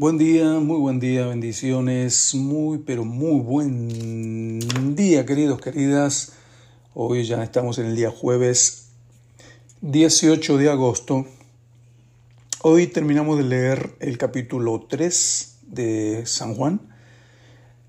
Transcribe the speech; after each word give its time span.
Buen 0.00 0.16
día, 0.16 0.58
muy 0.60 0.78
buen 0.78 0.98
día, 0.98 1.26
bendiciones, 1.26 2.34
muy, 2.34 2.78
pero 2.78 3.04
muy 3.04 3.38
buen 3.42 4.96
día, 4.96 5.26
queridos, 5.26 5.60
queridas. 5.60 6.32
Hoy 6.94 7.26
ya 7.26 7.44
estamos 7.44 7.78
en 7.78 7.84
el 7.84 7.96
día 7.96 8.10
jueves 8.10 8.92
18 9.82 10.56
de 10.56 10.70
agosto. 10.70 11.26
Hoy 12.62 12.86
terminamos 12.86 13.36
de 13.36 13.44
leer 13.44 13.94
el 14.00 14.16
capítulo 14.16 14.86
3 14.88 15.58
de 15.64 16.24
San 16.24 16.54
Juan. 16.54 16.80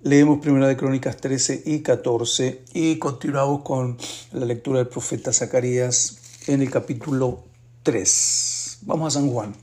Leemos 0.01 0.41
Primera 0.41 0.67
de 0.67 0.75
Crónicas 0.75 1.15
13 1.15 1.63
y 1.65 1.79
14 1.79 2.65
y 2.73 2.97
continuamos 2.97 3.61
con 3.61 3.97
la 4.33 4.45
lectura 4.45 4.79
del 4.79 4.89
profeta 4.89 5.31
Zacarías 5.31 6.17
en 6.47 6.61
el 6.61 6.69
capítulo 6.69 7.45
3. 7.83 8.79
Vamos 8.81 9.15
a 9.15 9.19
San 9.21 9.29
Juan. 9.29 9.55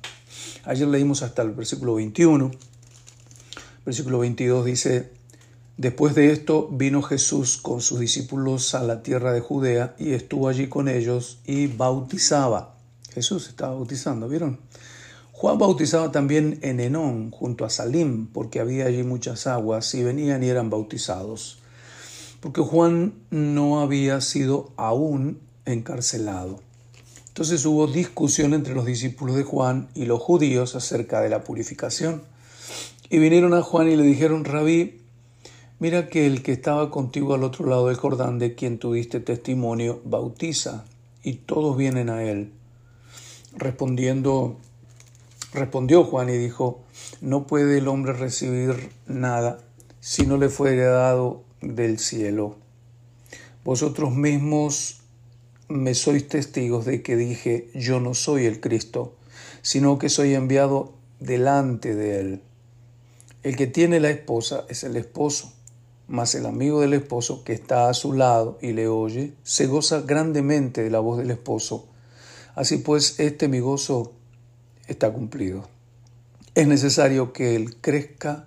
Ayer 0.64 0.88
leímos 0.88 1.22
hasta 1.22 1.42
el 1.42 1.50
versículo 1.52 1.94
21. 1.94 2.50
Versículo 3.84 4.18
22 4.18 4.64
dice, 4.64 5.12
Después 5.78 6.16
de 6.16 6.32
esto 6.32 6.68
vino 6.72 7.02
Jesús 7.02 7.56
con 7.56 7.80
sus 7.80 8.00
discípulos 8.00 8.74
a 8.74 8.82
la 8.82 9.04
tierra 9.04 9.32
de 9.32 9.40
Judea 9.40 9.94
y 9.96 10.12
estuvo 10.12 10.48
allí 10.48 10.68
con 10.68 10.88
ellos 10.88 11.38
y 11.46 11.68
bautizaba. 11.68 12.74
Jesús 13.12 13.48
estaba 13.48 13.74
bautizando, 13.74 14.28
¿vieron? 14.28 14.58
Juan 15.30 15.56
bautizaba 15.56 16.10
también 16.10 16.58
en 16.62 16.80
Enón, 16.80 17.30
junto 17.30 17.64
a 17.64 17.70
Salim, 17.70 18.26
porque 18.26 18.58
había 18.58 18.86
allí 18.86 19.04
muchas 19.04 19.46
aguas 19.46 19.94
y 19.94 20.02
venían 20.02 20.42
y 20.42 20.48
eran 20.48 20.68
bautizados. 20.68 21.60
Porque 22.40 22.60
Juan 22.60 23.14
no 23.30 23.80
había 23.80 24.20
sido 24.20 24.72
aún 24.76 25.38
encarcelado. 25.64 26.58
Entonces 27.38 27.64
hubo 27.66 27.86
discusión 27.86 28.52
entre 28.52 28.74
los 28.74 28.84
discípulos 28.84 29.36
de 29.36 29.44
Juan 29.44 29.86
y 29.94 30.06
los 30.06 30.20
judíos 30.20 30.74
acerca 30.74 31.20
de 31.20 31.28
la 31.28 31.44
purificación. 31.44 32.24
Y 33.10 33.18
vinieron 33.20 33.54
a 33.54 33.62
Juan 33.62 33.86
y 33.86 33.94
le 33.94 34.02
dijeron, 34.02 34.44
Rabí, 34.44 35.02
mira 35.78 36.08
que 36.08 36.26
el 36.26 36.42
que 36.42 36.50
estaba 36.50 36.90
contigo 36.90 37.34
al 37.34 37.44
otro 37.44 37.66
lado 37.66 37.86
del 37.86 37.96
Jordán, 37.96 38.40
de 38.40 38.56
quien 38.56 38.80
tuviste 38.80 39.20
testimonio, 39.20 40.00
bautiza, 40.04 40.84
y 41.22 41.34
todos 41.34 41.76
vienen 41.76 42.10
a 42.10 42.24
él. 42.24 42.50
Respondiendo, 43.56 44.56
respondió 45.52 46.02
Juan 46.02 46.30
y 46.30 46.38
dijo, 46.38 46.80
no 47.20 47.46
puede 47.46 47.78
el 47.78 47.86
hombre 47.86 48.14
recibir 48.14 48.90
nada 49.06 49.60
si 50.00 50.26
no 50.26 50.38
le 50.38 50.48
fuere 50.48 50.82
dado 50.82 51.44
del 51.60 52.00
cielo. 52.00 52.56
Vosotros 53.62 54.12
mismos 54.12 54.97
me 55.68 55.94
sois 55.94 56.26
testigos 56.28 56.86
de 56.86 57.02
que 57.02 57.16
dije, 57.16 57.70
yo 57.74 58.00
no 58.00 58.14
soy 58.14 58.46
el 58.46 58.60
Cristo, 58.60 59.16
sino 59.62 59.98
que 59.98 60.08
soy 60.08 60.34
enviado 60.34 60.94
delante 61.20 61.94
de 61.94 62.20
él. 62.20 62.42
El 63.42 63.56
que 63.56 63.66
tiene 63.66 64.00
la 64.00 64.10
esposa 64.10 64.64
es 64.68 64.82
el 64.84 64.96
esposo, 64.96 65.52
mas 66.06 66.34
el 66.34 66.46
amigo 66.46 66.80
del 66.80 66.94
esposo 66.94 67.44
que 67.44 67.52
está 67.52 67.88
a 67.88 67.94
su 67.94 68.14
lado 68.14 68.58
y 68.62 68.72
le 68.72 68.88
oye, 68.88 69.34
se 69.42 69.66
goza 69.66 70.00
grandemente 70.00 70.82
de 70.82 70.90
la 70.90 71.00
voz 71.00 71.18
del 71.18 71.30
esposo. 71.30 71.86
Así 72.54 72.78
pues, 72.78 73.20
este 73.20 73.46
mi 73.46 73.60
gozo 73.60 74.12
está 74.86 75.12
cumplido. 75.12 75.68
Es 76.54 76.66
necesario 76.66 77.32
que 77.32 77.54
él 77.54 77.76
crezca, 77.80 78.46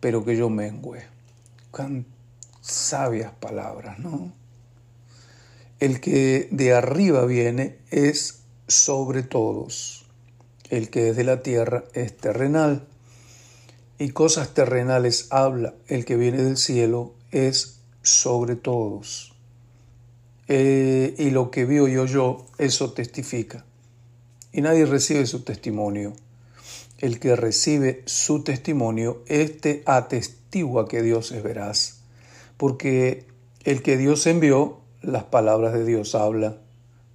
pero 0.00 0.24
que 0.24 0.36
yo 0.36 0.50
mengüe. 0.50 1.04
Cuán 1.70 2.06
sabias 2.60 3.32
palabras, 3.32 3.98
¿no? 4.00 4.41
El 5.82 5.98
que 5.98 6.46
de 6.52 6.72
arriba 6.74 7.24
viene 7.24 7.78
es 7.90 8.44
sobre 8.68 9.24
todos. 9.24 10.06
El 10.70 10.90
que 10.90 11.08
es 11.08 11.16
de 11.16 11.24
la 11.24 11.42
tierra 11.42 11.82
es 11.92 12.16
terrenal. 12.16 12.86
Y 13.98 14.10
cosas 14.10 14.54
terrenales 14.54 15.26
habla. 15.30 15.74
El 15.88 16.04
que 16.04 16.14
viene 16.14 16.40
del 16.40 16.56
cielo 16.56 17.14
es 17.32 17.80
sobre 18.00 18.54
todos. 18.54 19.34
Eh, 20.46 21.16
y 21.18 21.30
lo 21.30 21.50
que 21.50 21.64
vio 21.64 21.88
y 21.88 21.96
oyó, 21.96 22.46
eso 22.58 22.92
testifica. 22.92 23.64
Y 24.52 24.60
nadie 24.60 24.86
recibe 24.86 25.26
su 25.26 25.42
testimonio. 25.42 26.12
El 26.98 27.18
que 27.18 27.34
recibe 27.34 28.04
su 28.06 28.44
testimonio, 28.44 29.24
este 29.26 29.82
atestigua 29.86 30.86
que 30.86 31.02
Dios 31.02 31.32
es 31.32 31.42
veraz. 31.42 32.02
Porque 32.56 33.26
el 33.64 33.82
que 33.82 33.96
Dios 33.96 34.28
envió 34.28 34.81
las 35.02 35.24
palabras 35.24 35.72
de 35.72 35.84
Dios 35.84 36.14
habla, 36.14 36.56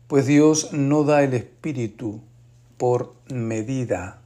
pues 0.07 0.25
Dios 0.25 0.73
no 0.73 1.03
da 1.03 1.23
el 1.23 1.33
Espíritu 1.33 2.21
por 2.77 3.13
medida. 3.29 4.21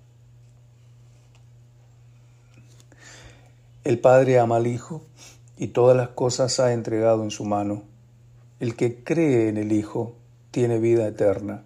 El 3.84 4.00
Padre 4.00 4.40
ama 4.40 4.58
al 4.58 4.68
Hijo 4.68 5.02
y 5.58 5.68
todas 5.68 5.96
las 5.98 6.10
cosas 6.10 6.60
ha 6.60 6.74
entregado 6.74 7.24
en 7.24 7.32
su 7.32 7.46
mano. 7.46 7.84
El 8.60 8.76
que 8.76 9.04
cree 9.04 9.50
en 9.50 9.58
el 9.58 9.72
Hijo 9.72 10.16
tiene 10.52 10.78
vida 10.78 11.08
eterna, 11.08 11.64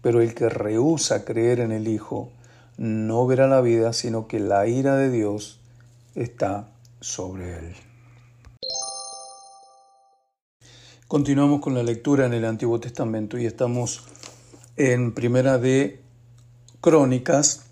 pero 0.00 0.22
el 0.22 0.34
que 0.34 0.48
rehúsa 0.48 1.24
creer 1.24 1.60
en 1.60 1.72
el 1.72 1.88
Hijo 1.88 2.30
no 2.78 3.26
verá 3.26 3.46
la 3.48 3.60
vida, 3.60 3.92
sino 3.92 4.26
que 4.26 4.40
la 4.40 4.66
ira 4.66 4.96
de 4.96 5.10
Dios 5.10 5.60
está 6.14 6.68
sobre 7.00 7.58
él. 7.58 7.91
Continuamos 11.12 11.60
con 11.60 11.74
la 11.74 11.82
lectura 11.82 12.24
en 12.24 12.32
el 12.32 12.46
Antiguo 12.46 12.80
Testamento 12.80 13.36
y 13.36 13.44
estamos 13.44 14.02
en 14.78 15.12
Primera 15.12 15.58
de 15.58 16.00
Crónicas. 16.80 17.66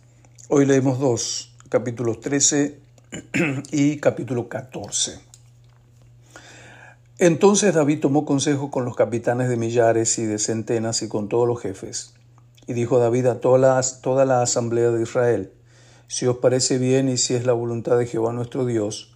Hoy 0.51 0.67
leemos 0.67 0.99
dos, 0.99 1.57
capítulos 1.71 2.21
13 2.21 2.79
y 3.73 3.97
capítulo 3.97 4.51
14. 4.51 5.21
Entonces 7.17 7.73
David 7.73 8.01
tomó 8.01 8.27
consejo 8.27 8.71
con 8.71 8.85
los 8.85 8.95
capitanes 8.95 9.49
de 9.49 9.57
millares 9.57 10.19
y 10.19 10.27
de 10.27 10.39
centenas 10.39 11.01
y 11.01 11.09
con 11.09 11.31
todos 11.31 11.49
los 11.49 11.63
jefes. 11.63 12.13
Y 12.67 12.75
dijo 12.75 12.99
David 12.99 13.25
a 13.25 13.41
toda 13.41 13.59
la, 13.59 13.83
toda 14.03 14.27
la 14.27 14.43
asamblea 14.43 14.91
de 14.91 15.03
Israel, 15.03 15.51
si 16.09 16.27
os 16.27 16.37
parece 16.37 16.77
bien 16.77 17.09
y 17.09 17.17
si 17.17 17.33
es 17.33 17.47
la 17.47 17.55
voluntad 17.55 17.97
de 17.97 18.05
Jehová 18.05 18.35
nuestro 18.35 18.67
Dios, 18.67 19.10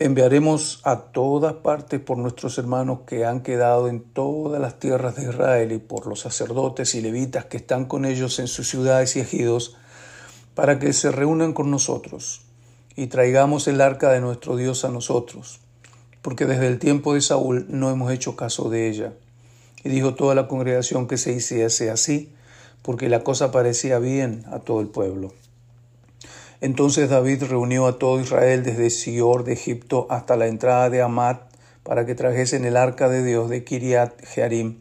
Enviaremos 0.00 0.80
a 0.84 1.00
todas 1.10 1.54
partes 1.54 1.98
por 1.98 2.18
nuestros 2.18 2.56
hermanos 2.56 3.00
que 3.04 3.24
han 3.24 3.42
quedado 3.42 3.88
en 3.88 4.00
todas 4.00 4.60
las 4.60 4.78
tierras 4.78 5.16
de 5.16 5.24
Israel 5.24 5.72
y 5.72 5.78
por 5.78 6.06
los 6.06 6.20
sacerdotes 6.20 6.94
y 6.94 7.00
levitas 7.00 7.46
que 7.46 7.56
están 7.56 7.86
con 7.86 8.04
ellos 8.04 8.38
en 8.38 8.46
sus 8.46 8.68
ciudades 8.68 9.16
y 9.16 9.20
ejidos, 9.20 9.76
para 10.54 10.78
que 10.78 10.92
se 10.92 11.10
reúnan 11.10 11.52
con 11.52 11.72
nosotros 11.72 12.42
y 12.94 13.08
traigamos 13.08 13.66
el 13.66 13.80
arca 13.80 14.12
de 14.12 14.20
nuestro 14.20 14.54
Dios 14.54 14.84
a 14.84 14.90
nosotros, 14.90 15.58
porque 16.22 16.46
desde 16.46 16.68
el 16.68 16.78
tiempo 16.78 17.14
de 17.14 17.20
Saúl 17.20 17.66
no 17.68 17.90
hemos 17.90 18.12
hecho 18.12 18.36
caso 18.36 18.70
de 18.70 18.88
ella. 18.88 19.14
Y 19.82 19.88
dijo 19.88 20.14
toda 20.14 20.36
la 20.36 20.46
congregación 20.46 21.08
que 21.08 21.16
se 21.16 21.32
hiciese 21.32 21.90
así, 21.90 22.32
porque 22.82 23.08
la 23.08 23.24
cosa 23.24 23.50
parecía 23.50 23.98
bien 23.98 24.44
a 24.52 24.60
todo 24.60 24.80
el 24.80 24.86
pueblo. 24.86 25.32
Entonces 26.60 27.08
David 27.08 27.44
reunió 27.44 27.86
a 27.86 27.98
todo 27.98 28.20
Israel 28.20 28.64
desde 28.64 28.90
Sior 28.90 29.44
de 29.44 29.52
Egipto 29.52 30.08
hasta 30.10 30.36
la 30.36 30.48
entrada 30.48 30.90
de 30.90 31.02
Amat 31.02 31.42
para 31.84 32.04
que 32.04 32.16
trajesen 32.16 32.64
el 32.64 32.76
arca 32.76 33.08
de 33.08 33.22
Dios 33.22 33.48
de 33.48 33.62
Kiriat 33.62 34.20
Jearim. 34.24 34.78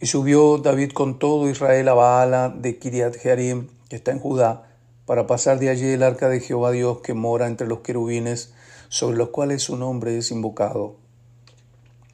Y 0.00 0.06
subió 0.06 0.58
David 0.58 0.92
con 0.92 1.18
todo 1.18 1.50
Israel 1.50 1.88
a 1.88 1.94
Baala 1.94 2.48
de 2.48 2.78
Kiriat 2.78 3.16
Jearim, 3.16 3.66
que 3.88 3.96
está 3.96 4.12
en 4.12 4.20
Judá, 4.20 4.68
para 5.04 5.26
pasar 5.26 5.58
de 5.58 5.68
allí 5.68 5.86
el 5.88 6.04
arca 6.04 6.28
de 6.28 6.40
Jehová 6.40 6.70
Dios 6.70 7.00
que 7.00 7.14
mora 7.14 7.48
entre 7.48 7.66
los 7.66 7.80
querubines, 7.80 8.52
sobre 8.88 9.16
los 9.16 9.30
cuales 9.30 9.64
su 9.64 9.76
nombre 9.76 10.16
es 10.16 10.30
invocado. 10.30 10.94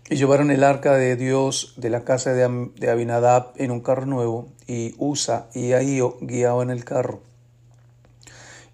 Y 0.09 0.17
llevaron 0.17 0.51
el 0.51 0.65
arca 0.65 0.95
de 0.95 1.17
Dios 1.17 1.75
de 1.77 1.91
la 1.91 2.05
casa 2.05 2.33
de 2.33 2.91
Abinadab 2.91 3.53
en 3.57 3.71
un 3.71 3.81
carro 3.81 4.07
nuevo, 4.07 4.49
y 4.67 4.95
Usa 4.97 5.49
y 5.55 5.73
Ahío 5.73 6.17
guiaban 6.23 6.71
el 6.71 6.85
carro. 6.85 7.21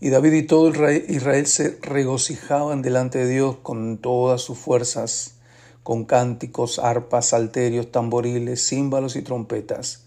Y 0.01 0.11
David 0.11 0.33
y 0.33 0.43
todo 0.45 0.69
Israel 0.69 1.47
se 1.47 1.77
regocijaban 1.83 2.83
delante 2.83 3.19
de 3.19 3.29
Dios 3.29 3.57
con 3.63 3.99
todas 3.99 4.41
sus 4.41 4.57
fuerzas, 4.57 5.35
con 5.83 6.05
cánticos, 6.05 6.79
arpas, 6.79 7.27
salterios, 7.27 7.91
tamboriles, 7.91 8.65
címbalos 8.65 9.17
y 9.17 9.23
trompetas. 9.23 10.05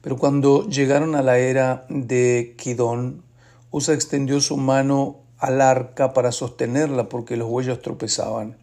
Pero 0.00 0.16
cuando 0.16 0.66
llegaron 0.68 1.14
a 1.14 1.22
la 1.22 1.38
era 1.38 1.86
de 1.88 2.56
Kidón, 2.58 3.22
Usa 3.70 3.94
extendió 3.94 4.40
su 4.40 4.56
mano 4.56 5.20
al 5.38 5.60
arca 5.60 6.12
para 6.12 6.32
sostenerla 6.32 7.08
porque 7.08 7.36
los 7.36 7.48
bueyes 7.48 7.80
tropezaban. 7.80 8.58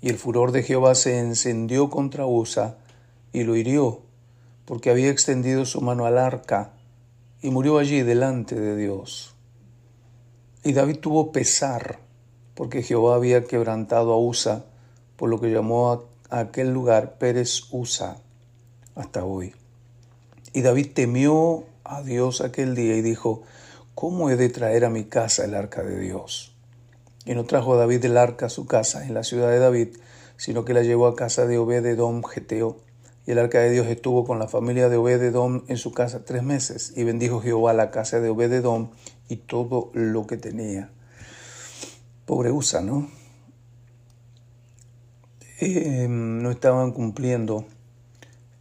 Y 0.00 0.08
el 0.08 0.18
furor 0.18 0.50
de 0.50 0.64
Jehová 0.64 0.96
se 0.96 1.20
encendió 1.20 1.88
contra 1.88 2.26
Usa 2.26 2.78
y 3.32 3.44
lo 3.44 3.54
hirió, 3.54 4.02
porque 4.64 4.90
había 4.90 5.10
extendido 5.10 5.64
su 5.64 5.80
mano 5.80 6.04
al 6.04 6.18
arca 6.18 6.72
y 7.40 7.50
murió 7.50 7.78
allí 7.78 8.02
delante 8.02 8.58
de 8.58 8.76
Dios. 8.76 9.37
Y 10.68 10.74
David 10.74 10.98
tuvo 10.98 11.32
pesar, 11.32 11.98
porque 12.54 12.82
Jehová 12.82 13.14
había 13.14 13.44
quebrantado 13.44 14.12
a 14.12 14.18
Usa, 14.18 14.66
por 15.16 15.30
lo 15.30 15.40
que 15.40 15.50
llamó 15.50 16.06
a 16.28 16.40
aquel 16.40 16.74
lugar 16.74 17.16
Pérez 17.16 17.62
Usa 17.70 18.18
hasta 18.94 19.24
hoy. 19.24 19.54
Y 20.52 20.60
David 20.60 20.88
temió 20.92 21.64
a 21.84 22.02
Dios 22.02 22.42
aquel 22.42 22.74
día 22.74 22.96
y 22.96 23.00
dijo, 23.00 23.44
¿cómo 23.94 24.28
he 24.28 24.36
de 24.36 24.50
traer 24.50 24.84
a 24.84 24.90
mi 24.90 25.04
casa 25.04 25.46
el 25.46 25.54
arca 25.54 25.82
de 25.82 25.98
Dios? 25.98 26.54
Y 27.24 27.34
no 27.34 27.46
trajo 27.46 27.78
David 27.78 28.04
el 28.04 28.18
arca 28.18 28.44
a 28.44 28.50
su 28.50 28.66
casa 28.66 29.06
en 29.06 29.14
la 29.14 29.24
ciudad 29.24 29.48
de 29.48 29.60
David, 29.60 29.96
sino 30.36 30.66
que 30.66 30.74
la 30.74 30.82
llevó 30.82 31.06
a 31.06 31.16
casa 31.16 31.46
de 31.46 31.56
Obed-edom 31.56 32.22
Geteo. 32.22 32.76
Y 33.24 33.30
el 33.30 33.38
arca 33.38 33.60
de 33.60 33.70
Dios 33.70 33.86
estuvo 33.86 34.26
con 34.26 34.38
la 34.38 34.48
familia 34.48 34.90
de 34.90 34.98
Obed-edom 34.98 35.64
en 35.68 35.78
su 35.78 35.92
casa 35.92 36.26
tres 36.26 36.42
meses, 36.42 36.92
y 36.94 37.04
bendijo 37.04 37.40
Jehová 37.40 37.72
la 37.72 37.90
casa 37.90 38.20
de 38.20 38.28
Obed-edom 38.28 38.90
y 39.28 39.36
todo 39.36 39.90
lo 39.94 40.26
que 40.26 40.36
tenía. 40.36 40.90
Pobre 42.26 42.50
Usa, 42.50 42.80
¿no? 42.80 43.08
Eh, 45.60 46.06
no 46.08 46.50
estaban 46.50 46.92
cumpliendo 46.92 47.66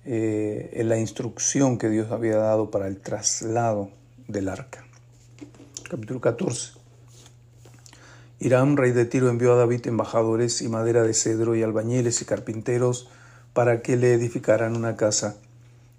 eh, 0.05 0.81
la 0.85 0.97
instrucción 0.97 1.77
que 1.77 1.89
Dios 1.89 2.11
había 2.11 2.37
dado 2.37 2.71
para 2.71 2.87
el 2.87 2.99
traslado 2.99 3.91
del 4.27 4.49
arca. 4.49 4.83
Capítulo 5.89 6.19
14. 6.21 6.73
Irán, 8.39 8.77
rey 8.77 8.91
de 8.91 9.05
Tiro, 9.05 9.29
envió 9.29 9.53
a 9.53 9.57
David 9.57 9.87
embajadores 9.87 10.61
y 10.61 10.69
madera 10.69 11.03
de 11.03 11.13
cedro 11.13 11.55
y 11.55 11.63
albañiles 11.63 12.21
y 12.21 12.25
carpinteros 12.25 13.09
para 13.53 13.81
que 13.81 13.97
le 13.97 14.13
edificaran 14.13 14.75
una 14.75 14.95
casa. 14.95 15.37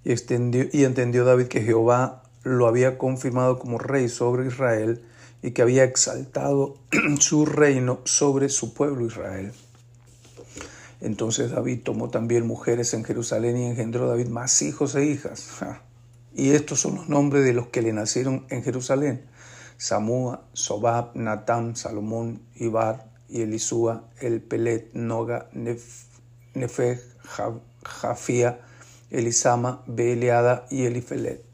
Y, 0.04 0.12
y 0.12 0.84
entendió 0.84 1.24
David 1.24 1.46
que 1.46 1.62
Jehová 1.62 2.22
lo 2.42 2.66
había 2.66 2.98
confirmado 2.98 3.58
como 3.58 3.78
rey 3.78 4.08
sobre 4.08 4.46
Israel 4.46 5.02
y 5.42 5.52
que 5.52 5.62
había 5.62 5.84
exaltado 5.84 6.76
su 7.20 7.46
reino 7.46 8.00
sobre 8.04 8.48
su 8.48 8.74
pueblo 8.74 9.06
Israel. 9.06 9.52
Entonces 11.00 11.52
David 11.52 11.82
tomó 11.84 12.10
también 12.10 12.46
mujeres 12.46 12.92
en 12.94 13.04
Jerusalén 13.04 13.56
y 13.56 13.66
engendró 13.66 14.08
David 14.08 14.28
más 14.28 14.62
hijos 14.62 14.94
e 14.96 15.04
hijas. 15.04 15.48
Y 16.34 16.50
estos 16.50 16.80
son 16.80 16.96
los 16.96 17.08
nombres 17.08 17.44
de 17.44 17.52
los 17.52 17.68
que 17.68 17.82
le 17.82 17.92
nacieron 17.92 18.46
en 18.50 18.62
Jerusalén. 18.62 19.24
Samúa, 19.76 20.42
Sobab, 20.54 21.14
Natam, 21.14 21.76
Salomón, 21.76 22.42
Ibar 22.56 23.08
y 23.28 23.42
Elisúa, 23.42 24.08
El 24.20 24.42
Pelet, 24.42 24.92
Noga, 24.92 25.48
Nefeg, 26.54 27.00
Jafía, 27.84 28.60
Elisama, 29.10 29.84
Beleada 29.86 30.66
y 30.68 30.84
Elifelet. 30.84 31.47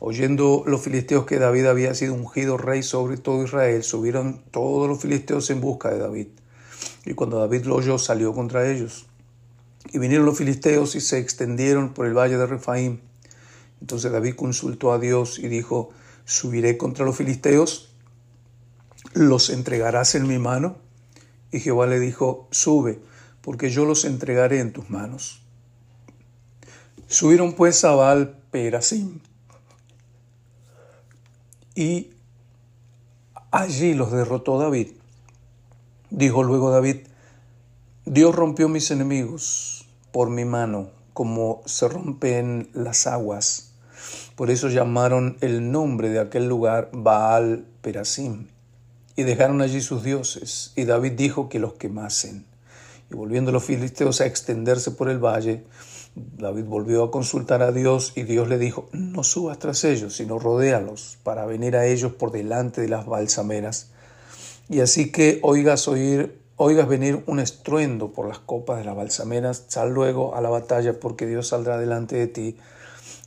Oyendo 0.00 0.62
los 0.64 0.82
filisteos 0.82 1.26
que 1.26 1.38
David 1.38 1.66
había 1.66 1.92
sido 1.94 2.14
ungido 2.14 2.56
rey 2.56 2.84
sobre 2.84 3.16
todo 3.16 3.42
Israel, 3.42 3.82
subieron 3.82 4.42
todos 4.52 4.88
los 4.88 5.00
filisteos 5.00 5.50
en 5.50 5.60
busca 5.60 5.90
de 5.90 5.98
David. 5.98 6.28
Y 7.04 7.14
cuando 7.14 7.38
David 7.38 7.64
lo 7.64 7.76
oyó, 7.76 7.98
salió 7.98 8.32
contra 8.32 8.70
ellos. 8.70 9.06
Y 9.92 9.98
vinieron 9.98 10.24
los 10.24 10.38
filisteos 10.38 10.94
y 10.94 11.00
se 11.00 11.18
extendieron 11.18 11.94
por 11.94 12.06
el 12.06 12.16
valle 12.16 12.36
de 12.36 12.46
Refaim. 12.46 13.00
Entonces 13.80 14.12
David 14.12 14.36
consultó 14.36 14.92
a 14.92 15.00
Dios 15.00 15.38
y 15.38 15.48
dijo, 15.48 15.90
subiré 16.24 16.76
contra 16.76 17.04
los 17.04 17.16
filisteos, 17.16 17.92
los 19.14 19.50
entregarás 19.50 20.14
en 20.14 20.28
mi 20.28 20.38
mano. 20.38 20.76
Y 21.50 21.58
Jehová 21.58 21.86
le 21.86 21.98
dijo, 21.98 22.46
sube, 22.52 23.00
porque 23.40 23.70
yo 23.70 23.84
los 23.84 24.04
entregaré 24.04 24.60
en 24.60 24.72
tus 24.72 24.90
manos. 24.90 25.42
Subieron 27.08 27.54
pues 27.54 27.84
a 27.84 27.92
Baal 27.92 28.36
Perasim 28.50 29.20
y 31.78 32.10
allí 33.52 33.94
los 33.94 34.10
derrotó 34.10 34.58
David. 34.58 34.88
Dijo 36.10 36.42
luego 36.42 36.72
David, 36.72 37.06
Dios 38.04 38.34
rompió 38.34 38.68
mis 38.68 38.90
enemigos 38.90 39.86
por 40.10 40.28
mi 40.28 40.44
mano, 40.44 40.90
como 41.14 41.62
se 41.66 41.86
rompen 41.86 42.68
las 42.72 43.06
aguas. 43.06 43.74
Por 44.34 44.50
eso 44.50 44.68
llamaron 44.68 45.36
el 45.40 45.70
nombre 45.70 46.08
de 46.08 46.18
aquel 46.18 46.48
lugar 46.48 46.90
Baal 46.92 47.64
Perasim. 47.80 48.48
Y 49.14 49.22
dejaron 49.22 49.62
allí 49.62 49.80
sus 49.80 50.02
dioses. 50.02 50.72
Y 50.74 50.84
David 50.84 51.12
dijo 51.12 51.48
que 51.48 51.60
los 51.60 51.74
quemasen. 51.74 52.44
Y 53.08 53.14
volviendo 53.14 53.52
los 53.52 53.62
filisteos 53.62 54.20
a 54.20 54.26
extenderse 54.26 54.90
por 54.90 55.08
el 55.08 55.24
valle, 55.24 55.64
David 56.36 56.64
volvió 56.64 57.04
a 57.04 57.10
consultar 57.10 57.62
a 57.62 57.72
Dios 57.72 58.12
y 58.16 58.22
Dios 58.22 58.48
le 58.48 58.58
dijo, 58.58 58.88
no 58.92 59.22
subas 59.24 59.58
tras 59.58 59.84
ellos, 59.84 60.14
sino 60.14 60.38
rodéalos 60.38 61.18
para 61.22 61.46
venir 61.46 61.76
a 61.76 61.86
ellos 61.86 62.12
por 62.12 62.32
delante 62.32 62.80
de 62.80 62.88
las 62.88 63.06
balsameras 63.06 63.92
y 64.68 64.80
así 64.80 65.10
que 65.10 65.38
oigas 65.42 65.88
oír, 65.88 66.38
oigas 66.56 66.88
venir 66.88 67.22
un 67.26 67.40
estruendo 67.40 68.12
por 68.12 68.28
las 68.28 68.38
copas 68.38 68.78
de 68.78 68.84
las 68.84 68.96
balsameras, 68.96 69.64
sal 69.68 69.94
luego 69.94 70.34
a 70.34 70.42
la 70.42 70.50
batalla, 70.50 71.00
porque 71.00 71.26
Dios 71.26 71.48
saldrá 71.48 71.78
delante 71.78 72.16
de 72.16 72.26
ti 72.26 72.56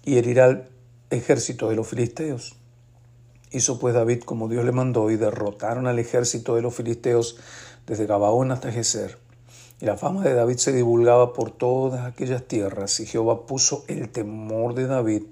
y 0.05 0.17
herirá 0.17 0.45
al 0.45 0.69
ejército 1.09 1.69
de 1.69 1.75
los 1.75 1.87
filisteos. 1.87 2.55
Hizo 3.49 3.79
pues 3.79 3.95
David 3.95 4.21
como 4.21 4.47
Dios 4.47 4.63
le 4.65 4.71
mandó 4.71 5.09
y 5.09 5.17
derrotaron 5.17 5.87
al 5.87 5.97
ejército 5.97 6.55
de 6.55 6.61
los 6.61 6.75
filisteos 6.75 7.37
desde 7.87 8.05
Gabaón 8.05 8.51
hasta 8.51 8.71
Geser. 8.71 9.17
Y 9.81 9.85
la 9.85 9.97
fama 9.97 10.21
de 10.23 10.35
David 10.35 10.57
se 10.57 10.71
divulgaba 10.71 11.33
por 11.33 11.49
todas 11.49 12.05
aquellas 12.05 12.43
tierras 12.43 12.99
y 12.99 13.07
Jehová 13.07 13.47
puso 13.47 13.83
el 13.87 14.09
temor 14.09 14.75
de 14.75 14.85
David 14.85 15.23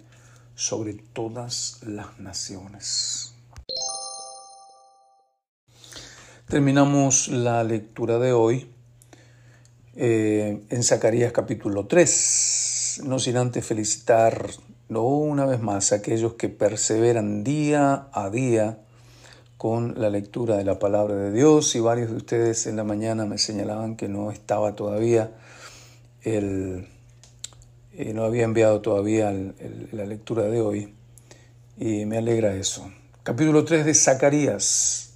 sobre 0.56 0.96
todas 0.96 1.82
las 1.86 2.20
naciones. 2.20 3.36
Terminamos 6.48 7.28
la 7.28 7.64
lectura 7.64 8.18
de 8.18 8.34
hoy 8.34 8.72
eh, 9.96 10.64
en 10.68 10.84
Zacarías 10.84 11.32
capítulo 11.32 11.86
3, 11.86 13.02
no 13.04 13.20
sin 13.20 13.38
antes 13.38 13.64
felicitar 13.64 14.50
no 14.88 15.04
una 15.04 15.46
vez 15.46 15.62
más 15.62 15.92
a 15.92 15.98
aquellos 15.98 16.34
que 16.34 16.50
perseveran 16.50 17.44
día 17.44 18.08
a 18.12 18.32
día 18.32 18.80
con 19.60 20.00
la 20.00 20.10
lectura 20.10 20.56
de 20.56 20.64
la 20.64 20.80
palabra 20.80 21.16
de 21.16 21.34
Dios 21.34 21.76
y 21.76 21.82
varios 21.82 22.10
de 22.12 22.16
ustedes 22.16 22.66
en 22.66 22.78
la 22.78 22.86
mañana 22.86 23.26
me 23.26 23.38
señalaban 23.38 23.98
que 23.98 24.08
no 24.08 24.32
estaba 24.32 24.74
todavía 24.74 25.32
el, 26.22 26.88
eh, 27.92 28.14
no 28.14 28.24
había 28.24 28.46
enviado 28.46 28.80
todavía 28.80 29.34
la 29.92 30.06
lectura 30.06 30.44
de 30.44 30.62
hoy 30.62 30.94
y 31.78 32.06
me 32.06 32.20
alegra 32.20 32.56
eso. 32.56 32.90
Capítulo 33.22 33.66
3 33.66 33.86
de 33.86 33.94
Zacarías 33.96 35.16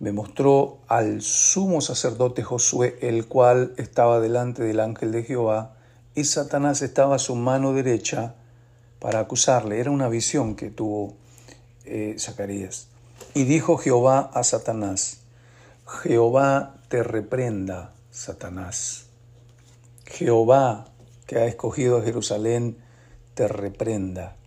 me 0.00 0.10
mostró 0.10 0.78
al 0.88 1.22
sumo 1.22 1.80
sacerdote 1.80 2.42
Josué, 2.42 2.98
el 3.02 3.28
cual 3.28 3.72
estaba 3.76 4.18
delante 4.18 4.64
del 4.64 4.80
ángel 4.80 5.12
de 5.12 5.22
Jehová, 5.22 5.76
y 6.16 6.24
Satanás 6.24 6.82
estaba 6.82 7.14
a 7.14 7.20
su 7.20 7.36
mano 7.36 7.72
derecha 7.72 8.34
para 8.98 9.20
acusarle. 9.20 9.78
Era 9.78 9.92
una 9.92 10.08
visión 10.08 10.56
que 10.56 10.70
tuvo 10.70 11.14
eh, 11.84 12.16
Zacarías. 12.18 12.88
Y 13.36 13.44
dijo 13.44 13.76
Jehová 13.76 14.30
a 14.32 14.42
Satanás, 14.44 15.18
Jehová 15.86 16.76
te 16.88 17.02
reprenda, 17.02 17.92
Satanás. 18.10 19.10
Jehová, 20.06 20.86
que 21.26 21.36
ha 21.36 21.44
escogido 21.44 21.98
a 21.98 22.02
Jerusalén, 22.02 22.78
te 23.34 23.46
reprenda. 23.46 24.38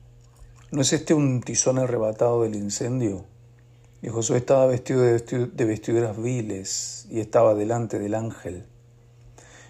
¿No 0.72 0.82
es 0.82 0.92
este 0.92 1.14
un 1.14 1.42
tizón 1.42 1.78
arrebatado 1.78 2.42
del 2.42 2.56
incendio? 2.56 3.26
Y 4.02 4.10
Josué 4.10 4.38
estaba 4.38 4.66
vestido 4.66 5.04
de 5.04 5.66
vestiduras 5.66 6.20
viles 6.20 7.06
y 7.12 7.20
estaba 7.20 7.54
delante 7.54 8.00
del 8.00 8.16
ángel. 8.16 8.66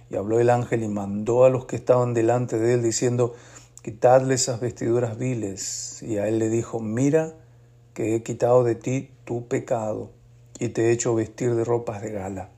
Y 0.09 0.15
habló 0.15 0.39
el 0.39 0.49
ángel 0.49 0.81
y 0.81 0.87
mandó 0.87 1.43
a 1.43 1.49
los 1.49 1.65
que 1.65 1.75
estaban 1.75 2.13
delante 2.13 2.57
de 2.57 2.75
él 2.75 2.83
diciendo, 2.83 3.35
quitadle 3.81 4.35
esas 4.35 4.61
vestiduras 4.61 5.17
viles. 5.17 6.01
Y 6.03 6.19
a 6.19 6.29
él 6.29 6.39
le 6.39 6.47
dijo, 6.47 6.79
mira 6.79 7.33
que 7.99 8.15
he 8.15 8.23
quitado 8.23 8.63
de 8.63 8.75
ti 8.75 9.11
tu 9.25 9.49
pecado 9.49 10.11
y 10.57 10.69
te 10.69 10.85
he 10.85 10.91
hecho 10.91 11.15
vestir 11.15 11.53
de 11.53 11.65
ropas 11.65 12.01
de 12.01 12.13
gala. 12.13 12.49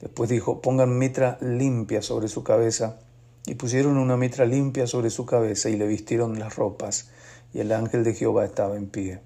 Después 0.00 0.30
dijo, 0.30 0.62
pongan 0.62 0.96
mitra 0.96 1.36
limpia 1.42 2.00
sobre 2.00 2.28
su 2.28 2.42
cabeza. 2.42 3.00
Y 3.44 3.56
pusieron 3.56 3.98
una 3.98 4.16
mitra 4.16 4.46
limpia 4.46 4.86
sobre 4.86 5.10
su 5.10 5.26
cabeza 5.26 5.68
y 5.68 5.76
le 5.76 5.86
vistieron 5.86 6.38
las 6.38 6.56
ropas. 6.56 7.10
Y 7.52 7.60
el 7.60 7.70
ángel 7.70 8.02
de 8.02 8.14
Jehová 8.14 8.46
estaba 8.46 8.76
en 8.76 8.86
pie. 8.86 9.20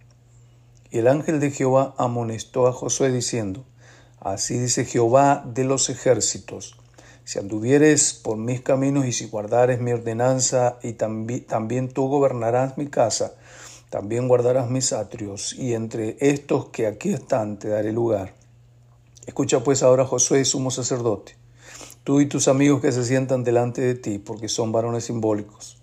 Y 0.91 0.99
el 0.99 1.07
ángel 1.07 1.39
de 1.39 1.53
Jehová 1.53 1.95
amonestó 1.97 2.67
a 2.67 2.73
Josué 2.73 3.13
diciendo, 3.13 3.65
Así 4.19 4.59
dice 4.59 4.85
Jehová 4.85 5.45
de 5.47 5.63
los 5.63 5.91
ejércitos, 5.91 6.77
si 7.23 7.39
anduvieres 7.39 8.15
por 8.15 8.37
mis 8.37 8.63
caminos 8.63 9.07
y 9.07 9.13
si 9.13 9.29
guardares 9.29 9.81
mi 9.81 9.93
ordenanza 9.93 10.81
y 10.83 10.95
también, 10.95 11.45
también 11.45 11.89
tú 11.89 12.09
gobernarás 12.09 12.77
mi 12.77 12.89
casa, 12.89 13.35
también 13.91 14.29
guardarás 14.29 14.71
mis 14.71 14.93
atrios, 14.93 15.55
y 15.55 15.75
entre 15.75 16.17
estos 16.21 16.67
que 16.71 16.87
aquí 16.87 17.11
están 17.11 17.59
te 17.59 17.69
daré 17.69 17.93
lugar. 17.93 18.35
Escucha 19.27 19.63
pues 19.63 19.83
ahora 19.83 20.05
Josué, 20.05 20.45
sumo 20.45 20.71
sacerdote, 20.71 21.37
tú 22.05 22.21
y 22.21 22.27
tus 22.27 22.49
amigos 22.49 22.81
que 22.81 22.93
se 22.93 23.05
sientan 23.05 23.45
delante 23.45 23.81
de 23.81 23.95
ti, 23.95 24.19
porque 24.19 24.49
son 24.49 24.73
varones 24.73 25.05
simbólicos. 25.05 25.79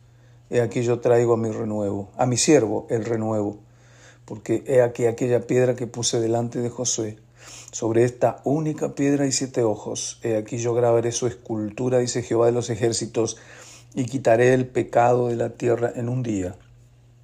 He 0.50 0.62
aquí 0.62 0.84
yo 0.84 1.00
traigo 1.00 1.34
a 1.34 1.38
mi 1.38 1.52
renuevo, 1.52 2.10
a 2.18 2.26
mi 2.26 2.38
siervo 2.38 2.88
el 2.90 3.06
renuevo 3.06 3.66
porque 4.26 4.64
he 4.68 4.82
aquí 4.82 5.06
aquella 5.06 5.48
piedra 5.48 5.76
que 5.76 5.88
puse 5.88 6.20
delante 6.20 6.60
de 6.60 6.70
Josué. 6.70 7.18
Sobre 7.72 8.04
esta 8.04 8.42
única 8.44 8.96
piedra 8.96 9.28
y 9.28 9.32
siete 9.32 9.64
ojos, 9.64 10.20
he 10.24 10.36
aquí 10.36 10.58
yo 10.58 10.74
grabaré 10.74 11.12
su 11.12 11.28
escultura, 11.28 12.00
dice 12.00 12.24
Jehová 12.24 12.48
de 12.48 12.52
los 12.52 12.70
ejércitos, 12.70 13.38
y 13.94 14.06
quitaré 14.06 14.54
el 14.54 14.68
pecado 14.68 15.28
de 15.28 15.36
la 15.36 15.52
tierra 15.52 15.92
en 15.96 16.10
un 16.10 16.24
día. 16.24 16.56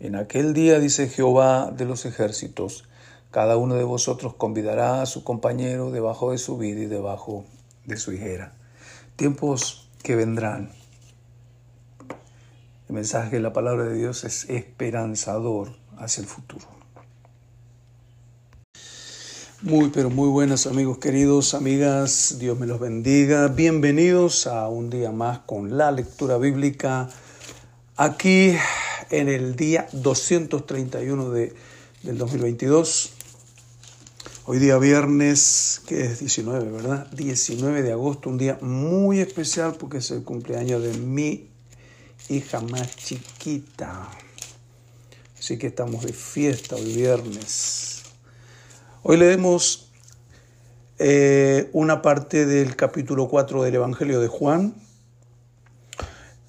En 0.01 0.15
aquel 0.15 0.55
día, 0.55 0.79
dice 0.79 1.10
Jehová 1.10 1.70
de 1.70 1.86
los 1.86 2.08
ejércitos, 2.08 2.86
cada 3.29 3.55
uno 3.55 3.75
de 3.75 3.84
vosotros 3.84 4.34
convidará 4.34 5.03
a 5.03 5.05
su 5.05 5.24
compañero 5.24 5.91
debajo 5.91 6.31
de 6.31 6.39
su 6.39 6.58
vida 6.58 6.81
y 6.81 6.88
debajo 6.88 7.46
de 7.86 7.98
su 7.98 8.12
higuera. 8.12 8.51
Tiempos 9.15 9.91
que 10.01 10.15
vendrán. 10.15 10.72
El 12.89 12.96
mensaje 12.96 13.36
de 13.36 13.43
la 13.43 13.53
palabra 13.53 13.84
de 13.84 13.96
Dios 13.96 14.24
es 14.24 14.50
esperanzador 14.50 15.75
hacia 16.00 16.22
el 16.22 16.27
futuro. 16.27 16.65
Muy, 19.62 19.89
pero 19.89 20.10
muy 20.10 20.29
buenas 20.29 20.65
amigos 20.65 20.98
queridos, 20.98 21.53
amigas, 21.53 22.38
Dios 22.39 22.58
me 22.58 22.65
los 22.65 22.79
bendiga. 22.79 23.50
Bienvenidos 23.50 24.48
a 24.48 24.67
un 24.67 24.89
día 24.89 25.12
más 25.12 25.41
con 25.46 25.77
la 25.77 25.91
lectura 25.91 26.39
bíblica 26.39 27.08
aquí 27.98 28.58
en 29.12 29.27
el 29.27 29.56
día 29.56 29.88
231 29.91 31.30
de, 31.32 31.53
del 32.03 32.18
2022. 32.18 33.12
Hoy 34.46 34.60
día 34.60 34.77
viernes, 34.77 35.82
que 35.86 36.06
es 36.06 36.20
19, 36.20 36.72
¿verdad? 36.72 37.08
19 37.12 37.84
de 37.84 37.91
agosto, 37.91 38.30
un 38.30 38.38
día 38.38 38.58
muy 38.62 39.20
especial 39.20 39.75
porque 39.77 39.98
es 39.98 40.10
el 40.12 40.24
cumpleaños 40.24 40.82
de 40.82 40.94
mi 40.94 41.50
hija 42.30 42.62
más 42.62 42.96
chiquita. 42.96 44.10
Así 45.38 45.58
que 45.58 45.68
estamos 45.68 46.06
de 46.06 46.13
fiesta 46.13 46.75
hoy 46.75 46.96
viernes. 46.96 48.03
Hoy 49.03 49.18
leemos 49.18 49.91
eh, 51.00 51.70
una 51.74 52.01
parte 52.01 52.46
del 52.46 52.75
capítulo 52.75 53.27
4 53.27 53.63
del 53.63 53.75
Evangelio 53.75 54.22
de 54.22 54.27
Juan. 54.27 54.75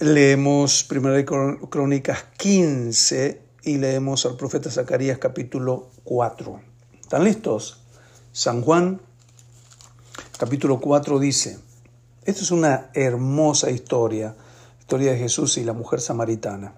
Leemos 0.02 0.82
Primera 0.82 1.24
Crónicas 1.24 2.24
15 2.36 3.40
y 3.62 3.78
leemos 3.78 4.26
al 4.26 4.34
profeta 4.34 4.68
Zacarías 4.68 5.18
capítulo 5.18 5.90
4. 6.02 6.60
¿Están 7.00 7.22
listos? 7.22 7.84
San 8.32 8.62
Juan 8.62 9.00
capítulo 10.40 10.80
4 10.80 11.20
dice, 11.20 11.60
esto 12.24 12.42
es 12.42 12.50
una 12.50 12.90
hermosa 12.94 13.70
historia, 13.70 14.34
historia 14.80 15.12
de 15.12 15.18
Jesús 15.18 15.56
y 15.58 15.62
la 15.62 15.72
mujer 15.72 16.00
samaritana. 16.00 16.74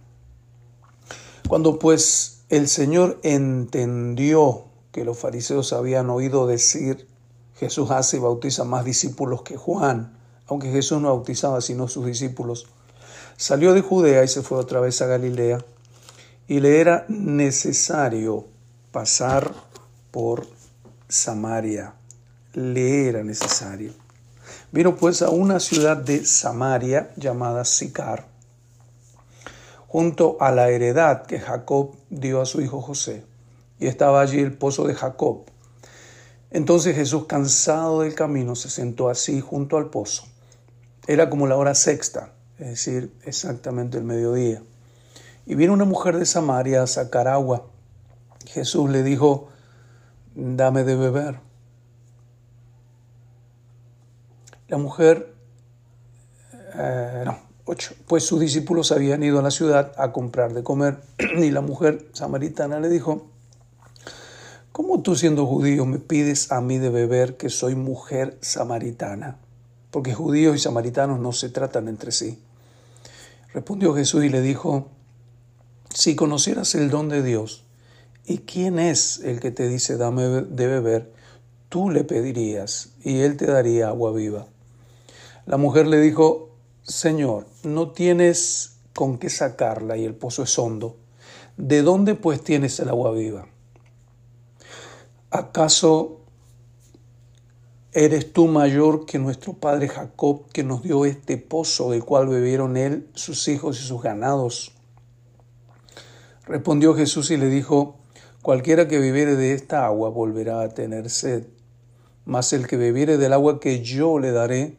Cuando 1.49 1.79
pues 1.79 2.43
el 2.51 2.69
Señor 2.69 3.21
entendió 3.23 4.67
que 4.93 5.07
los 5.07 5.19
fariseos 5.19 5.73
habían 5.73 6.11
oído 6.11 6.47
decir, 6.47 7.09
Jesús 7.55 7.91
hace 7.91 8.19
y 8.19 8.21
bautiza 8.21 8.65
más 8.65 8.85
discípulos 8.85 9.41
que 9.41 9.57
Juan, 9.57 10.19
aunque 10.47 10.71
Jesús 10.71 11.01
no 11.01 11.09
bautizaba 11.09 11.63
sino 11.63 11.89
sus 11.89 12.05
discípulos. 12.05 12.67
Salió 13.37 13.73
de 13.73 13.81
Judea 13.81 14.23
y 14.23 14.29
se 14.29 14.43
fue 14.43 14.59
otra 14.59 14.81
vez 14.81 15.03
a 15.03 15.07
Galilea, 15.07 15.65
y 16.47 16.61
le 16.61 16.81
era 16.81 17.05
necesario 17.09 18.47
pasar 18.93 19.53
por 20.11 20.47
Samaria. 21.09 21.95
Le 22.53 23.09
era 23.09 23.25
necesario. 23.25 23.93
Vino 24.71 24.95
pues 24.97 25.23
a 25.23 25.31
una 25.31 25.59
ciudad 25.59 25.97
de 25.97 26.25
Samaria 26.25 27.11
llamada 27.17 27.65
Sicar, 27.65 28.27
junto 29.89 30.37
a 30.41 30.53
la 30.53 30.69
heredad 30.69 31.27
que 31.27 31.41
Jacob 31.41 31.97
dio 32.11 32.41
a 32.41 32.47
su 32.47 32.61
hijo 32.61 32.81
José 32.81 33.25
y 33.81 33.87
estaba 33.87 34.21
allí 34.21 34.41
el 34.41 34.53
pozo 34.53 34.87
de 34.87 34.95
Jacob. 34.95 35.45
Entonces 36.51 36.95
Jesús, 36.95 37.27
cansado 37.27 38.03
del 38.03 38.15
camino, 38.15 38.55
se 38.55 38.71
sentó 38.71 39.09
así 39.09 39.41
junto 39.41 39.77
al 39.77 39.91
pozo. 39.91 40.25
Era 41.07 41.29
como 41.29 41.47
la 41.47 41.57
hora 41.57 41.75
sexta, 41.75 42.33
es 42.59 42.69
decir, 42.69 43.13
exactamente 43.25 43.99
el 43.99 44.05
mediodía. 44.05 44.63
Y 45.47 45.55
vino 45.55 45.73
una 45.73 45.85
mujer 45.85 46.19
de 46.19 46.27
Samaria 46.27 46.83
a 46.83 46.87
sacar 46.87 47.29
agua. 47.29 47.67
Jesús 48.47 48.91
le 48.91 49.03
dijo, 49.03 49.49
dame 50.35 50.85
de 50.85 50.97
beber. 50.97 51.41
La 54.69 54.79
mujer, 54.79 55.35
eh, 56.75 57.23
no, 57.25 57.39
ocho, 57.65 57.95
pues 58.09 58.27
sus 58.27 58.41
discípulos 58.41 58.93
habían 58.93 59.23
ido 59.23 59.39
a 59.39 59.43
la 59.43 59.51
ciudad 59.51 59.93
a 59.97 60.13
comprar 60.13 60.55
de 60.55 60.63
comer 60.63 60.99
y 61.37 61.51
la 61.51 61.61
mujer 61.61 62.09
samaritana 62.13 62.81
le 62.81 62.89
dijo, 62.89 63.31
¿Cómo 64.75 65.03
tú 65.03 65.15
siendo 65.15 65.47
judío 65.47 65.87
me 65.87 66.01
pides 66.01 66.51
a 66.51 66.61
mí 66.61 66.79
de 66.79 66.91
beber 66.91 67.37
que 67.37 67.49
soy 67.49 67.77
mujer 67.77 68.37
samaritana? 68.41 69.39
Porque 69.93 70.13
judíos 70.13 70.57
y 70.57 70.59
samaritanos 70.59 71.21
no 71.21 71.31
se 71.31 71.49
tratan 71.49 71.87
entre 71.87 72.11
sí. 72.11 72.43
Respondió 73.55 73.95
Jesús 73.95 74.25
y 74.25 74.29
le 74.31 74.41
dijo, 74.43 74.89
si 75.95 76.17
conocieras 76.17 76.75
el 76.75 76.91
don 76.91 77.09
de 77.09 77.23
Dios 77.23 77.65
y 78.27 78.39
quién 78.39 78.81
es 78.81 79.21
el 79.21 79.39
que 79.39 79.53
te 79.53 79.69
dice 79.69 79.97
dame 79.97 80.25
de 80.25 80.67
beber, 80.67 81.13
tú 81.69 81.89
le 81.89 82.03
pedirías 82.03 82.89
y 83.05 83.21
él 83.21 83.37
te 83.37 83.47
daría 83.47 83.89
agua 83.89 84.13
viva. 84.13 84.49
La 85.47 85.57
mujer 85.57 85.87
le 85.87 86.01
dijo, 86.01 86.57
Señor, 86.83 87.47
no 87.63 87.93
tienes 87.93 88.79
con 88.93 89.19
qué 89.19 89.31
sacarla 89.31 89.97
y 89.97 90.05
el 90.05 90.17
pozo 90.17 90.43
es 90.43 90.59
hondo. 90.59 90.97
¿De 91.57 91.83
dónde 91.83 92.17
pues 92.17 92.43
tienes 92.43 92.81
el 92.81 92.89
agua 92.89 93.13
viva? 93.13 93.47
¿Acaso 95.31 96.24
eres 97.95 98.33
tú 98.33 98.49
mayor 98.49 99.07
que 99.07 99.19
nuestro 99.19 99.55
padre 99.55 99.89
Jacob, 99.89 100.51
que 100.53 100.65
nos 100.65 100.83
dio 100.83 101.05
este 101.05 101.39
pozo 101.39 101.93
del 101.93 102.05
cual 102.05 102.27
bebieron 102.27 102.77
él, 102.77 103.09
sus 103.15 103.47
hijos 103.49 103.81
y 103.81 103.85
sus 103.85 104.03
ganados? 104.03 104.73
Respondió 106.45 106.95
Jesús 106.95 107.31
y 107.31 107.37
le 107.37 107.47
dijo, 107.47 107.97
Cualquiera 108.43 108.89
que 108.89 108.99
bebiere 108.99 109.37
de 109.37 109.55
esta 109.55 109.87
agua 109.87 110.11
volverá 110.11 110.61
a 110.61 110.69
tener 110.69 111.09
sed, 111.09 111.47
mas 112.27 112.53
el 112.53 112.67
que 112.67 112.77
bebiere 112.77 113.17
del 113.17 113.33
agua 113.33 113.59
que 113.59 113.81
yo 113.83 114.19
le 114.19 114.33
daré 114.33 114.77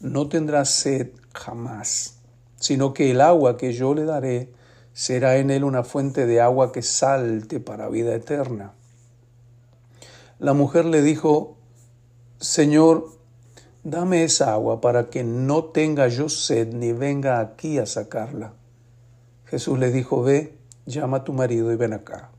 no 0.00 0.28
tendrá 0.28 0.66
sed 0.66 1.12
jamás, 1.32 2.18
sino 2.56 2.92
que 2.92 3.10
el 3.10 3.22
agua 3.22 3.56
que 3.56 3.72
yo 3.72 3.94
le 3.94 4.04
daré 4.04 4.52
será 4.92 5.38
en 5.38 5.50
él 5.50 5.64
una 5.64 5.82
fuente 5.82 6.26
de 6.26 6.42
agua 6.42 6.72
que 6.72 6.82
salte 6.82 7.58
para 7.58 7.88
vida 7.88 8.14
eterna. 8.14 8.74
La 10.38 10.52
mujer 10.52 10.84
le 10.84 11.00
dijo, 11.00 11.55
Señor, 12.38 13.16
dame 13.82 14.24
esa 14.24 14.52
agua 14.52 14.80
para 14.80 15.08
que 15.08 15.24
no 15.24 15.64
tenga 15.64 16.08
yo 16.08 16.28
sed 16.28 16.74
ni 16.74 16.92
venga 16.92 17.40
aquí 17.40 17.78
a 17.78 17.86
sacarla. 17.86 18.52
Jesús 19.46 19.78
le 19.78 19.90
dijo, 19.90 20.22
ve, 20.22 20.58
llama 20.84 21.18
a 21.18 21.24
tu 21.24 21.32
marido 21.32 21.72
y 21.72 21.76
ven 21.76 21.92
acá. 21.92 22.30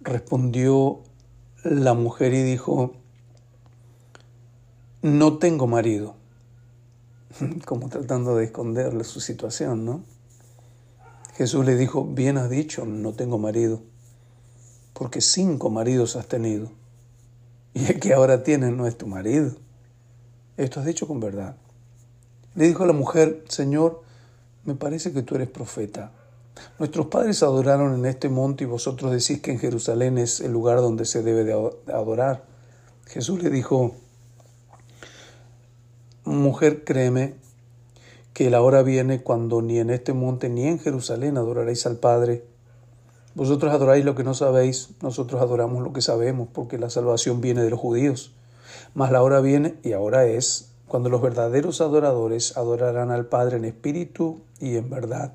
Respondió 0.00 1.00
la 1.64 1.94
mujer 1.94 2.34
y 2.34 2.42
dijo, 2.42 2.94
no 5.02 5.38
tengo 5.38 5.66
marido, 5.66 6.16
como 7.66 7.88
tratando 7.88 8.36
de 8.36 8.44
esconderle 8.44 9.04
su 9.04 9.20
situación, 9.20 9.84
¿no? 9.84 10.04
Jesús 11.34 11.66
le 11.66 11.76
dijo, 11.76 12.04
bien 12.04 12.38
has 12.38 12.48
dicho, 12.48 12.86
no 12.86 13.12
tengo 13.12 13.38
marido, 13.38 13.82
porque 14.94 15.20
cinco 15.20 15.68
maridos 15.68 16.16
has 16.16 16.26
tenido, 16.26 16.70
y 17.74 17.84
el 17.84 18.00
que 18.00 18.14
ahora 18.14 18.42
tienes 18.42 18.72
no 18.72 18.86
es 18.86 18.96
tu 18.96 19.06
marido. 19.06 19.52
Esto 20.56 20.80
has 20.80 20.86
dicho 20.86 21.06
con 21.06 21.20
verdad. 21.20 21.56
Le 22.54 22.66
dijo 22.66 22.84
a 22.84 22.86
la 22.86 22.92
mujer, 22.92 23.44
Señor, 23.48 24.02
me 24.64 24.74
parece 24.76 25.12
que 25.12 25.22
tú 25.22 25.34
eres 25.34 25.48
profeta. 25.48 26.12
Nuestros 26.78 27.06
padres 27.06 27.42
adoraron 27.42 27.94
en 27.94 28.06
este 28.06 28.28
monte 28.28 28.64
y 28.64 28.66
vosotros 28.68 29.10
decís 29.10 29.42
que 29.42 29.50
en 29.50 29.58
Jerusalén 29.58 30.18
es 30.18 30.40
el 30.40 30.52
lugar 30.52 30.78
donde 30.78 31.04
se 31.04 31.22
debe 31.22 31.42
de 31.44 31.52
adorar. 31.92 32.44
Jesús 33.06 33.42
le 33.42 33.50
dijo, 33.50 33.96
mujer, 36.24 36.84
créeme, 36.84 37.34
que 38.32 38.50
la 38.50 38.62
hora 38.62 38.82
viene 38.82 39.22
cuando 39.22 39.62
ni 39.62 39.78
en 39.78 39.90
este 39.90 40.12
monte 40.12 40.48
ni 40.48 40.66
en 40.66 40.78
Jerusalén 40.78 41.36
adoraréis 41.36 41.86
al 41.86 41.96
Padre. 41.96 42.44
Vosotros 43.34 43.72
adoráis 43.72 44.04
lo 44.04 44.14
que 44.14 44.22
no 44.22 44.34
sabéis, 44.34 44.90
nosotros 45.02 45.42
adoramos 45.42 45.82
lo 45.82 45.92
que 45.92 46.02
sabemos, 46.02 46.48
porque 46.52 46.78
la 46.78 46.90
salvación 46.90 47.40
viene 47.40 47.62
de 47.62 47.70
los 47.70 47.80
judíos. 47.80 48.32
Mas 48.94 49.10
la 49.10 49.22
hora 49.22 49.40
viene, 49.40 49.74
y 49.82 49.92
ahora 49.92 50.26
es, 50.26 50.70
cuando 50.86 51.08
los 51.08 51.20
verdaderos 51.20 51.80
adoradores 51.80 52.56
adorarán 52.56 53.10
al 53.10 53.26
Padre 53.26 53.56
en 53.56 53.64
espíritu 53.64 54.40
y 54.60 54.76
en 54.76 54.90
verdad, 54.90 55.34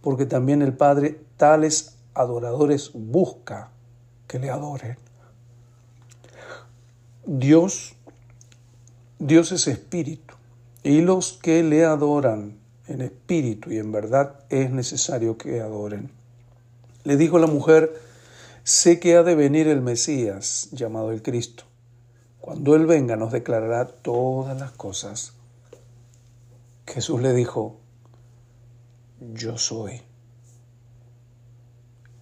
porque 0.00 0.24
también 0.24 0.62
el 0.62 0.72
Padre 0.72 1.20
tales 1.36 1.96
adoradores 2.14 2.92
busca 2.94 3.70
que 4.26 4.38
le 4.38 4.48
adoren. 4.48 4.96
Dios, 7.26 7.94
Dios 9.18 9.52
es 9.52 9.66
espíritu 9.66 10.34
y 10.82 11.00
los 11.00 11.32
que 11.34 11.62
le 11.62 11.84
adoran 11.84 12.56
en 12.86 13.02
espíritu 13.02 13.72
y 13.72 13.78
en 13.78 13.92
verdad 13.92 14.40
es 14.48 14.70
necesario 14.70 15.36
que 15.36 15.60
adoren. 15.60 16.15
Le 17.06 17.16
dijo 17.16 17.38
la 17.38 17.46
mujer, 17.46 18.02
sé 18.64 18.98
que 18.98 19.14
ha 19.14 19.22
de 19.22 19.36
venir 19.36 19.68
el 19.68 19.80
Mesías, 19.80 20.70
llamado 20.72 21.12
el 21.12 21.22
Cristo. 21.22 21.62
Cuando 22.40 22.74
Él 22.74 22.84
venga 22.84 23.14
nos 23.14 23.30
declarará 23.30 23.86
todas 23.86 24.58
las 24.58 24.72
cosas. 24.72 25.34
Jesús 26.84 27.22
le 27.22 27.32
dijo, 27.32 27.76
yo 29.20 29.56
soy 29.56 30.02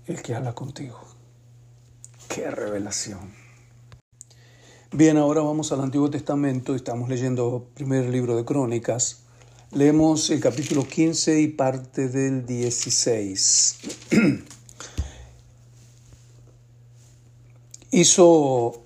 el 0.04 0.20
que 0.20 0.34
habla 0.34 0.54
contigo. 0.54 1.00
¡Qué 2.28 2.50
revelación! 2.50 3.32
Bien, 4.92 5.16
ahora 5.16 5.40
vamos 5.40 5.72
al 5.72 5.80
Antiguo 5.80 6.10
Testamento, 6.10 6.74
estamos 6.74 7.08
leyendo 7.08 7.68
el 7.68 7.74
primer 7.74 8.10
libro 8.10 8.36
de 8.36 8.44
Crónicas. 8.44 9.22
Leemos 9.72 10.28
el 10.28 10.40
capítulo 10.40 10.86
15 10.86 11.40
y 11.40 11.48
parte 11.48 12.08
del 12.10 12.44
16. 12.44 13.78
hizo, 17.94 18.82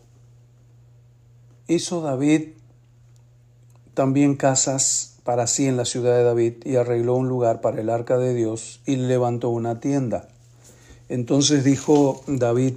hizo 1.67 2.00
David 2.03 2.50
también 3.95 4.37
casas 4.37 5.17
para 5.25 5.47
sí 5.47 5.67
en 5.67 5.77
la 5.77 5.87
ciudad 5.87 6.15
de 6.15 6.25
David 6.25 6.55
y 6.65 6.77
arregló 6.77 7.15
un 7.15 7.29
lugar 7.29 7.61
para 7.62 7.81
el 7.81 7.88
arca 7.88 8.19
de 8.19 8.35
Dios 8.35 8.81
y 8.85 8.97
levantó 8.97 9.49
una 9.49 9.81
tienda. 9.81 10.29
Entonces 11.09 11.65
dijo 11.65 12.23
David, 12.27 12.75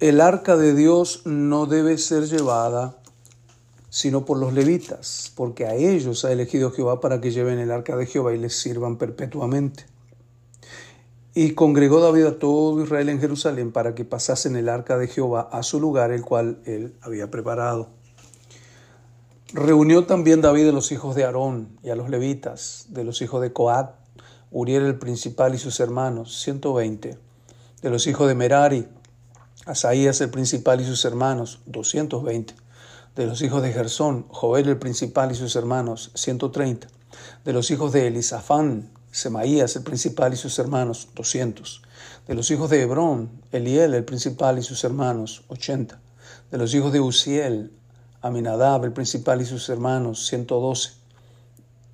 el 0.00 0.22
arca 0.22 0.56
de 0.56 0.74
Dios 0.74 1.22
no 1.26 1.66
debe 1.66 1.98
ser 1.98 2.24
llevada 2.24 2.96
sino 3.90 4.24
por 4.24 4.38
los 4.38 4.52
levitas, 4.52 5.32
porque 5.34 5.66
a 5.66 5.74
ellos 5.74 6.24
ha 6.24 6.32
elegido 6.32 6.70
Jehová 6.70 7.00
para 7.00 7.20
que 7.20 7.30
lleven 7.30 7.58
el 7.58 7.70
arca 7.70 7.96
de 7.96 8.06
Jehová 8.06 8.34
y 8.34 8.38
les 8.38 8.58
sirvan 8.58 8.96
perpetuamente. 8.96 9.86
Y 11.40 11.52
congregó 11.52 12.00
David 12.00 12.24
a 12.24 12.38
todo 12.40 12.82
Israel 12.82 13.08
en 13.10 13.20
Jerusalén 13.20 13.70
para 13.70 13.94
que 13.94 14.04
pasasen 14.04 14.56
el 14.56 14.68
arca 14.68 14.98
de 14.98 15.06
Jehová 15.06 15.48
a 15.52 15.62
su 15.62 15.78
lugar, 15.78 16.10
el 16.10 16.22
cual 16.22 16.60
él 16.64 16.96
había 17.00 17.30
preparado. 17.30 17.90
Reunió 19.52 20.04
también 20.04 20.40
David 20.40 20.70
a 20.70 20.72
los 20.72 20.90
hijos 20.90 21.14
de 21.14 21.22
Aarón 21.22 21.78
y 21.84 21.90
a 21.90 21.94
los 21.94 22.10
levitas, 22.10 22.86
de 22.88 23.04
los 23.04 23.22
hijos 23.22 23.40
de 23.40 23.52
Coat, 23.52 23.94
Uriel 24.50 24.82
el 24.82 24.98
principal 24.98 25.54
y 25.54 25.58
sus 25.58 25.78
hermanos, 25.78 26.40
120 26.40 27.16
de 27.82 27.88
los 27.90 28.08
hijos 28.08 28.26
de 28.26 28.34
Merari, 28.34 28.88
Asaías 29.64 30.20
el 30.20 30.30
principal 30.30 30.80
y 30.80 30.84
sus 30.84 31.04
hermanos, 31.04 31.60
220. 31.66 32.52
De 33.14 33.26
los 33.26 33.42
hijos 33.42 33.62
de 33.62 33.72
Gersón, 33.72 34.26
Joel 34.26 34.68
el 34.68 34.78
principal 34.78 35.30
y 35.30 35.36
sus 35.36 35.54
hermanos, 35.54 36.10
130. 36.16 36.88
De 37.44 37.52
los 37.52 37.70
hijos 37.70 37.92
de 37.92 38.08
Elisafán, 38.08 38.90
Semaías 39.10 39.74
el 39.76 39.82
principal 39.82 40.34
y 40.34 40.36
sus 40.36 40.58
hermanos, 40.58 41.08
200. 41.14 41.82
De 42.26 42.34
los 42.34 42.50
hijos 42.50 42.68
de 42.70 42.82
Hebrón, 42.82 43.30
Eliel 43.52 43.94
el 43.94 44.04
principal 44.04 44.58
y 44.58 44.62
sus 44.62 44.84
hermanos, 44.84 45.44
80. 45.48 46.00
De 46.50 46.58
los 46.58 46.74
hijos 46.74 46.92
de 46.92 47.00
Uziel, 47.00 47.72
Aminadab 48.20 48.84
el 48.84 48.92
principal 48.92 49.40
y 49.40 49.44
sus 49.44 49.68
hermanos, 49.68 50.26
112. 50.26 50.92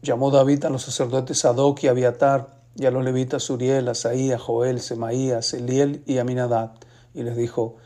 Llamó 0.02 0.30
David 0.30 0.64
a 0.64 0.70
los 0.70 0.82
sacerdotes 0.82 1.38
Sadoc 1.38 1.84
y 1.84 1.88
Abiatar, 1.88 2.62
y 2.76 2.86
a 2.86 2.90
los 2.90 3.04
levitas 3.04 3.48
Uriel, 3.50 3.88
Asaías, 3.88 4.40
Joel, 4.40 4.80
Semaías, 4.80 5.54
Eliel 5.54 6.02
y 6.06 6.18
Aminadab, 6.18 6.72
y 7.14 7.22
les 7.22 7.36
dijo, 7.36 7.76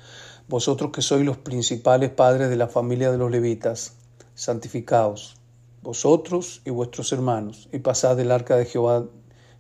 Vosotros 0.49 0.93
que 0.93 1.03
sois 1.03 1.27
los 1.27 1.37
principales 1.37 2.11
padres 2.11 2.49
de 2.49 2.57
la 2.57 2.69
familia 2.69 3.13
de 3.13 3.19
los 3.19 3.31
levitas, 3.31 3.93
santificaos, 4.35 5.37
vosotros 5.83 6.63
y 6.65 6.71
vuestros 6.71 7.13
hermanos, 7.13 7.69
y 7.73 7.81
pasad 7.81 8.17
del 8.17 8.33
arca 8.33 8.57
de 8.57 8.65
Jehová, 8.65 9.05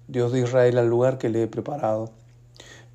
Dios 0.09 0.33
de 0.33 0.41
Israel, 0.41 0.79
al 0.79 0.89
lugar 0.89 1.19
que 1.19 1.29
le 1.29 1.45
he 1.45 1.47
preparado. 1.47 2.11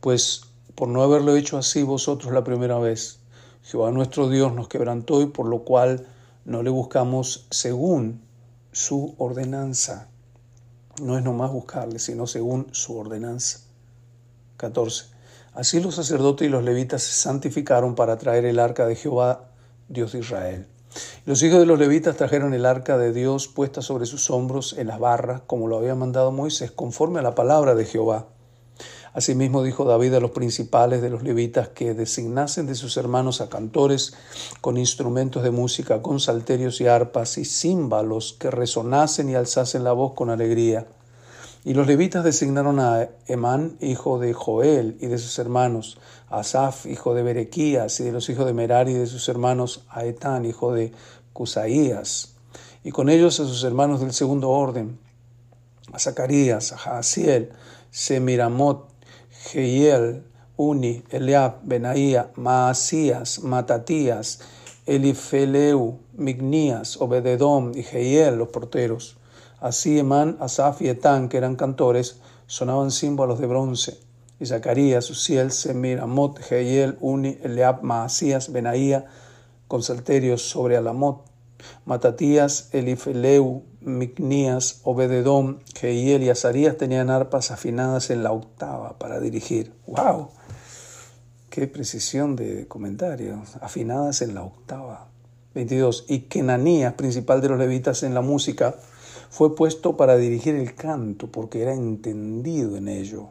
Pues 0.01 0.41
por 0.75 0.89
no 0.89 1.01
haberlo 1.01 1.35
hecho 1.35 1.57
así 1.57 1.83
vosotros 1.83 2.33
la 2.33 2.43
primera 2.43 2.77
vez, 2.79 3.19
Jehová 3.63 3.91
nuestro 3.91 4.29
Dios 4.29 4.53
nos 4.53 4.67
quebrantó 4.67 5.21
y 5.21 5.27
por 5.27 5.47
lo 5.47 5.59
cual 5.59 6.05
no 6.43 6.63
le 6.63 6.69
buscamos 6.69 7.47
según 7.49 8.21
su 8.71 9.15
ordenanza 9.17 10.09
no 11.01 11.17
es 11.17 11.23
nomás 11.23 11.51
buscarle, 11.51 11.99
sino 11.99 12.27
según 12.27 12.67
su 12.71 12.97
ordenanza. 12.97 13.59
14. 14.57 15.05
Así 15.53 15.79
los 15.79 15.95
sacerdotes 15.95 16.47
y 16.47 16.49
los 16.49 16.63
levitas 16.63 17.03
se 17.03 17.13
santificaron 17.13 17.95
para 17.95 18.17
traer 18.17 18.45
el 18.45 18.59
arca 18.59 18.85
de 18.85 18.95
Jehová, 18.95 19.49
Dios 19.89 20.13
de 20.13 20.19
Israel. 20.19 20.67
Los 21.25 21.41
hijos 21.43 21.59
de 21.59 21.65
los 21.65 21.79
levitas 21.79 22.17
trajeron 22.17 22.53
el 22.53 22.65
arca 22.65 22.97
de 22.97 23.13
Dios 23.13 23.47
puesta 23.47 23.81
sobre 23.81 24.05
sus 24.05 24.29
hombros 24.29 24.75
en 24.77 24.87
las 24.87 24.99
barras, 24.99 25.41
como 25.47 25.67
lo 25.67 25.77
había 25.77 25.95
mandado 25.95 26.31
Moisés, 26.31 26.71
conforme 26.71 27.19
a 27.19 27.23
la 27.23 27.35
palabra 27.35 27.75
de 27.75 27.85
Jehová. 27.85 28.27
Asimismo 29.13 29.61
dijo 29.61 29.85
David 29.85 30.15
a 30.15 30.19
los 30.19 30.31
principales 30.31 31.01
de 31.03 31.11
los 31.11 31.21
levitas 31.21 31.69
que 31.69 31.93
designasen 31.93 32.65
de 32.65 32.73
sus 32.73 32.97
hermanos 32.97 33.41
a 33.41 33.49
cantores 33.49 34.15
con 34.59 34.77
instrumentos 34.77 35.43
de 35.43 35.51
música, 35.51 36.01
con 36.01 36.19
salterios 36.19 36.81
y 36.81 36.87
arpas 36.87 37.37
y 37.37 37.45
címbalos 37.45 38.35
que 38.39 38.49
resonasen 38.49 39.29
y 39.29 39.35
alzasen 39.35 39.83
la 39.83 39.93
voz 39.93 40.13
con 40.13 40.31
alegría. 40.31 40.87
Y 41.65 41.73
los 41.73 41.87
levitas 41.87 42.25
designaron 42.25 42.79
a 42.81 43.09
Emán, 43.25 43.77
hijo 43.79 44.19
de 44.19 44.33
Joel, 44.33 44.97
y 44.99 45.07
de 45.07 45.17
sus 45.17 45.39
hermanos, 45.39 45.97
a 46.29 46.39
Asaf, 46.39 46.85
hijo 46.85 47.13
de 47.13 47.23
Berequías, 47.23 48.01
y 48.01 48.03
de 48.03 48.11
los 48.11 48.27
hijos 48.29 48.45
de 48.45 48.53
Merari, 48.53 48.91
y 48.91 48.95
de 48.95 49.07
sus 49.07 49.29
hermanos, 49.29 49.85
a 49.89 50.03
Etán, 50.03 50.45
hijo 50.45 50.73
de 50.73 50.91
Cusaías, 51.31 52.35
y 52.83 52.91
con 52.91 53.09
ellos 53.09 53.39
a 53.39 53.45
sus 53.45 53.63
hermanos 53.63 54.01
del 54.01 54.11
segundo 54.11 54.49
orden, 54.49 54.99
a 55.93 55.99
Zacarías, 55.99 56.73
a 56.73 56.77
Jaasiel, 56.77 57.53
Semiramot, 57.91 58.89
Jehiel, 59.29 60.25
Uni, 60.57 61.03
Eliab, 61.09 61.59
Benaía, 61.63 62.31
Maasías, 62.35 63.39
Matatías, 63.39 64.41
Elifeleu, 64.85 65.99
Mignías, 66.13 66.97
Obededom 66.99 67.71
y 67.73 67.83
Jehiel, 67.83 68.35
los 68.35 68.49
porteros. 68.49 69.17
Así 69.63 69.97
Emán, 69.97 70.35
Asaf 70.41 70.81
y 70.81 70.89
Etán, 70.89 71.29
que 71.29 71.37
eran 71.37 71.55
cantores, 71.55 72.17
sonaban 72.47 72.91
símbolos 72.91 73.39
de 73.39 73.47
bronce. 73.47 73.97
Y 74.37 74.45
Zacarías, 74.45 75.09
Uziel, 75.09 75.53
Semir, 75.53 76.01
Amot, 76.01 76.37
Jehiel, 76.37 76.97
Uni, 76.99 77.37
Eliab, 77.41 77.81
Maasías, 77.81 78.51
Benaía, 78.51 79.05
con 79.69 79.81
salterios 79.81 80.41
sobre 80.41 80.75
Alamot. 80.75 81.23
Matatías, 81.85 82.67
Elifeleu, 82.73 83.63
Micnías, 83.79 84.81
Obededom, 84.83 85.59
Jehiel 85.79 86.23
y 86.23 86.29
Azarías 86.29 86.75
tenían 86.75 87.09
arpas 87.09 87.49
afinadas 87.49 88.09
en 88.09 88.21
la 88.21 88.33
octava 88.33 88.99
para 88.99 89.21
dirigir. 89.21 89.71
¡Wow! 89.87 90.31
¡Qué 91.49 91.67
precisión 91.67 92.35
de 92.35 92.67
comentarios! 92.67 93.55
Afinadas 93.61 94.21
en 94.23 94.35
la 94.35 94.43
octava. 94.43 95.07
22. 95.55 96.03
Y 96.09 96.23
Kenanías, 96.23 96.95
principal 96.95 97.39
de 97.39 97.47
los 97.47 97.59
levitas 97.59 98.03
en 98.03 98.13
la 98.13 98.19
música, 98.21 98.75
fue 99.33 99.55
puesto 99.55 99.97
para 99.97 100.15
dirigir 100.15 100.53
el 100.53 100.75
canto 100.75 101.25
porque 101.25 101.63
era 101.63 101.73
entendido 101.73 102.77
en 102.77 102.87
ello. 102.87 103.29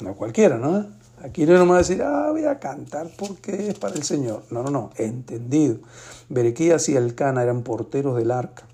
No 0.00 0.14
cualquiera, 0.14 0.58
¿no? 0.58 0.84
Aquí 1.22 1.46
no 1.46 1.54
nomás 1.54 1.88
decir, 1.88 2.02
ah, 2.02 2.28
voy 2.30 2.44
a 2.44 2.58
cantar 2.58 3.08
porque 3.16 3.68
es 3.70 3.78
para 3.78 3.94
el 3.94 4.02
Señor. 4.02 4.42
No, 4.50 4.62
no, 4.62 4.68
no, 4.68 4.90
entendido. 4.98 5.78
Berequías 6.28 6.86
y 6.90 6.96
Elcana 6.96 7.42
eran 7.42 7.62
porteros 7.62 8.14
del 8.14 8.30
arca. 8.30 8.64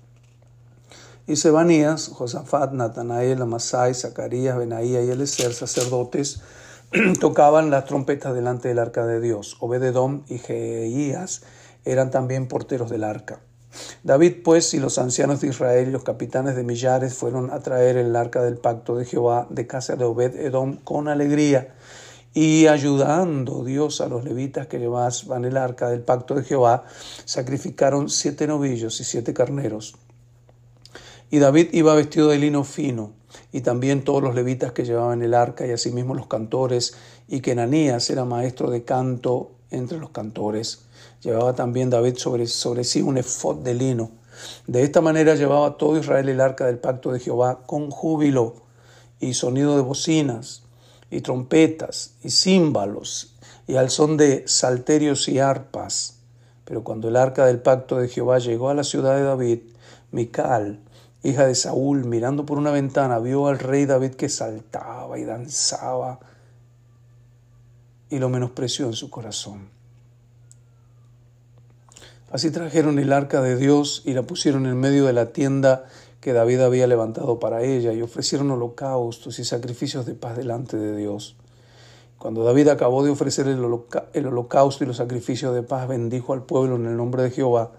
Y 1.27 1.37
Sebanías, 1.37 2.09
Josafat, 2.09 2.73
Natanael, 2.73 3.41
Amasai, 3.41 3.93
Zacarías, 3.93 4.57
Benaía 4.57 5.01
y 5.01 5.09
Eleser, 5.09 5.53
sacerdotes, 5.53 6.41
tocaban 7.21 7.69
las 7.69 7.85
trompetas 7.85 8.33
delante 8.33 8.67
del 8.67 8.79
arca 8.79 9.05
de 9.05 9.21
Dios. 9.21 9.55
Obededom 9.61 10.23
y 10.27 10.39
Jeías 10.39 11.41
eran 11.85 12.11
también 12.11 12.49
porteros 12.49 12.89
del 12.89 13.05
arca. 13.05 13.39
David, 14.03 14.37
pues, 14.43 14.73
y 14.73 14.79
los 14.79 14.97
ancianos 14.97 15.41
de 15.41 15.49
Israel 15.49 15.87
y 15.87 15.91
los 15.91 16.03
capitanes 16.03 16.55
de 16.55 16.63
millares 16.63 17.13
fueron 17.13 17.51
a 17.51 17.59
traer 17.59 17.97
el 17.97 18.15
arca 18.15 18.41
del 18.41 18.57
pacto 18.57 18.95
de 18.95 19.05
Jehová 19.05 19.47
de 19.49 19.67
casa 19.67 19.95
de 19.95 20.05
Obed-Edom 20.05 20.77
con 20.83 21.07
alegría 21.07 21.75
y 22.33 22.67
ayudando 22.67 23.63
Dios 23.63 24.01
a 24.01 24.07
los 24.07 24.23
levitas 24.23 24.67
que 24.67 24.79
llevaban 24.79 25.45
el 25.45 25.57
arca 25.57 25.89
del 25.89 26.01
pacto 26.01 26.35
de 26.35 26.43
Jehová, 26.43 26.83
sacrificaron 27.25 28.09
siete 28.09 28.47
novillos 28.47 28.99
y 29.01 29.03
siete 29.03 29.33
carneros. 29.33 29.95
Y 31.31 31.39
David 31.39 31.69
iba 31.73 31.93
vestido 31.95 32.29
de 32.29 32.37
lino 32.37 32.63
fino, 32.63 33.13
y 33.51 33.61
también 33.61 34.03
todos 34.03 34.23
los 34.23 34.35
levitas 34.35 34.71
que 34.71 34.85
llevaban 34.85 35.21
el 35.21 35.33
arca, 35.33 35.65
y 35.65 35.71
asimismo 35.71 36.15
los 36.15 36.27
cantores, 36.27 36.95
y 37.27 37.41
que 37.41 37.51
Enanías 37.51 38.09
era 38.09 38.25
maestro 38.25 38.69
de 38.69 38.83
canto 38.83 39.51
entre 39.71 39.97
los 39.97 40.11
cantores. 40.11 40.85
Llevaba 41.21 41.53
también 41.53 41.89
David 41.89 42.17
sobre, 42.17 42.47
sobre 42.47 42.83
sí 42.83 43.01
un 43.01 43.17
efod 43.17 43.57
de 43.57 43.73
lino. 43.73 44.11
De 44.67 44.83
esta 44.83 45.01
manera 45.01 45.35
llevaba 45.35 45.77
todo 45.77 45.97
Israel 45.97 46.29
el 46.29 46.39
arca 46.39 46.65
del 46.65 46.79
pacto 46.79 47.11
de 47.11 47.19
Jehová 47.19 47.63
con 47.65 47.89
júbilo 47.89 48.55
y 49.19 49.33
sonido 49.33 49.75
de 49.75 49.81
bocinas 49.81 50.63
y 51.11 51.21
trompetas 51.21 52.13
y 52.23 52.29
címbalos 52.29 53.35
y 53.67 53.75
al 53.75 53.89
son 53.89 54.17
de 54.17 54.47
salterios 54.47 55.27
y 55.27 55.39
arpas. 55.39 56.19
Pero 56.65 56.83
cuando 56.83 57.09
el 57.09 57.15
arca 57.15 57.45
del 57.45 57.59
pacto 57.59 57.97
de 57.97 58.07
Jehová 58.07 58.39
llegó 58.39 58.69
a 58.69 58.73
la 58.73 58.83
ciudad 58.83 59.15
de 59.15 59.23
David, 59.23 59.59
Mical, 60.11 60.79
hija 61.23 61.45
de 61.45 61.55
Saúl, 61.55 62.05
mirando 62.05 62.45
por 62.45 62.57
una 62.57 62.71
ventana, 62.71 63.19
vio 63.19 63.47
al 63.47 63.59
rey 63.59 63.85
David 63.85 64.15
que 64.15 64.29
saltaba 64.29 65.19
y 65.19 65.25
danzaba 65.25 66.19
y 68.09 68.19
lo 68.19 68.29
menospreció 68.29 68.87
en 68.87 68.93
su 68.93 69.09
corazón. 69.09 69.78
Así 72.31 72.51
trajeron 72.51 72.99
el 72.99 73.11
arca 73.11 73.41
de 73.41 73.55
Dios 73.55 74.03
y 74.05 74.13
la 74.13 74.21
pusieron 74.21 74.67
en 74.67 74.77
medio 74.77 75.05
de 75.05 75.13
la 75.13 75.27
tienda 75.27 75.85
que 76.21 76.33
David 76.33 76.61
había 76.61 76.85
levantado 76.85 77.39
para 77.39 77.63
ella 77.63 77.93
y 77.93 78.01
ofrecieron 78.01 78.51
holocaustos 78.51 79.39
y 79.39 79.45
sacrificios 79.45 80.05
de 80.05 80.13
paz 80.13 80.37
delante 80.37 80.77
de 80.77 80.95
Dios. 80.95 81.35
Cuando 82.19 82.43
David 82.43 82.67
acabó 82.67 83.03
de 83.03 83.11
ofrecer 83.11 83.47
el, 83.47 83.63
holocausto 83.63 84.83
y 84.83 84.87
los 84.87 84.97
sacrificios 84.97 85.55
de 85.55 85.63
paz, 85.63 85.87
bendijo 85.87 86.33
al 86.33 86.43
pueblo 86.43 86.75
en 86.75 86.85
el 86.85 86.97
nombre 86.97 87.23
de 87.23 87.31
Jehová 87.31 87.71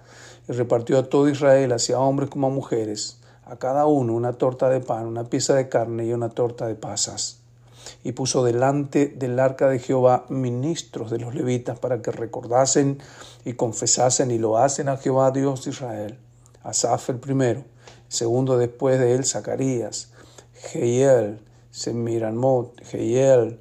y 0.49 0.53
repartió 0.53 0.99
a 0.99 1.05
todo 1.05 1.29
Israel, 1.29 1.73
hacia 1.73 2.01
hombres 2.01 2.31
como 2.31 2.47
a 2.47 2.51
mujeres, 2.51 3.21
a 3.45 3.57
cada 3.57 3.85
uno 3.85 4.15
una 4.15 4.33
torta 4.33 4.71
de 4.71 4.81
pan, 4.81 5.07
una 5.07 5.25
pieza 5.25 5.55
de 5.55 5.69
carne 5.69 6.07
y 6.07 6.13
una 6.15 6.31
torta 6.31 6.67
de 6.67 6.75
pasas. 6.75 7.40
Y 8.05 8.13
puso 8.13 8.45
delante 8.45 9.07
del 9.07 9.39
arca 9.39 9.69
de 9.69 9.79
Jehová 9.79 10.27
ministros 10.29 11.11
de 11.11 11.19
los 11.19 11.35
levitas 11.35 11.79
para 11.79 12.03
que 12.03 12.11
recordasen 12.11 12.99
y 13.45 13.55
confesasen 13.55 14.31
y 14.31 14.39
lo 14.39 14.59
hacen 14.59 14.89
a 14.89 14.97
Jehová 14.97 15.31
Dios 15.31 15.65
de 15.65 15.71
Israel. 15.71 16.19
Asaf 16.63 17.11
el 17.11 17.19
primero, 17.19 17.65
segundo 18.09 18.59
después 18.59 18.99
de 18.99 19.15
él 19.15 19.25
Zacarías, 19.25 20.13
Jehiel, 20.55 21.41
Semiramot, 21.71 22.83
Jehiel, 22.85 23.59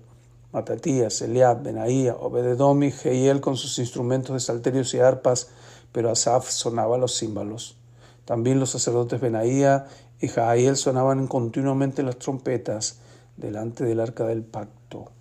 Matatías, 0.52 1.22
Eliab, 1.22 1.64
Benaía, 1.64 2.16
Obededomi, 2.16 2.92
Jehiel 2.92 3.40
con 3.40 3.56
sus 3.56 3.78
instrumentos 3.80 4.34
de 4.34 4.40
salterios 4.40 4.94
y 4.94 5.00
arpas, 5.00 5.50
pero 5.92 6.10
Asaf 6.10 6.50
sonaba 6.50 6.98
los 6.98 7.18
címbalos. 7.18 7.78
También 8.26 8.60
los 8.60 8.72
sacerdotes 8.72 9.22
Benaía 9.22 9.88
y 10.20 10.28
Jahiel 10.28 10.76
sonaban 10.76 11.28
continuamente 11.28 12.04
las 12.04 12.18
trompetas 12.18 13.00
delante 13.40 13.86
del 13.86 14.02
arca 14.02 14.26
del 14.26 14.44
pacto 14.44 15.12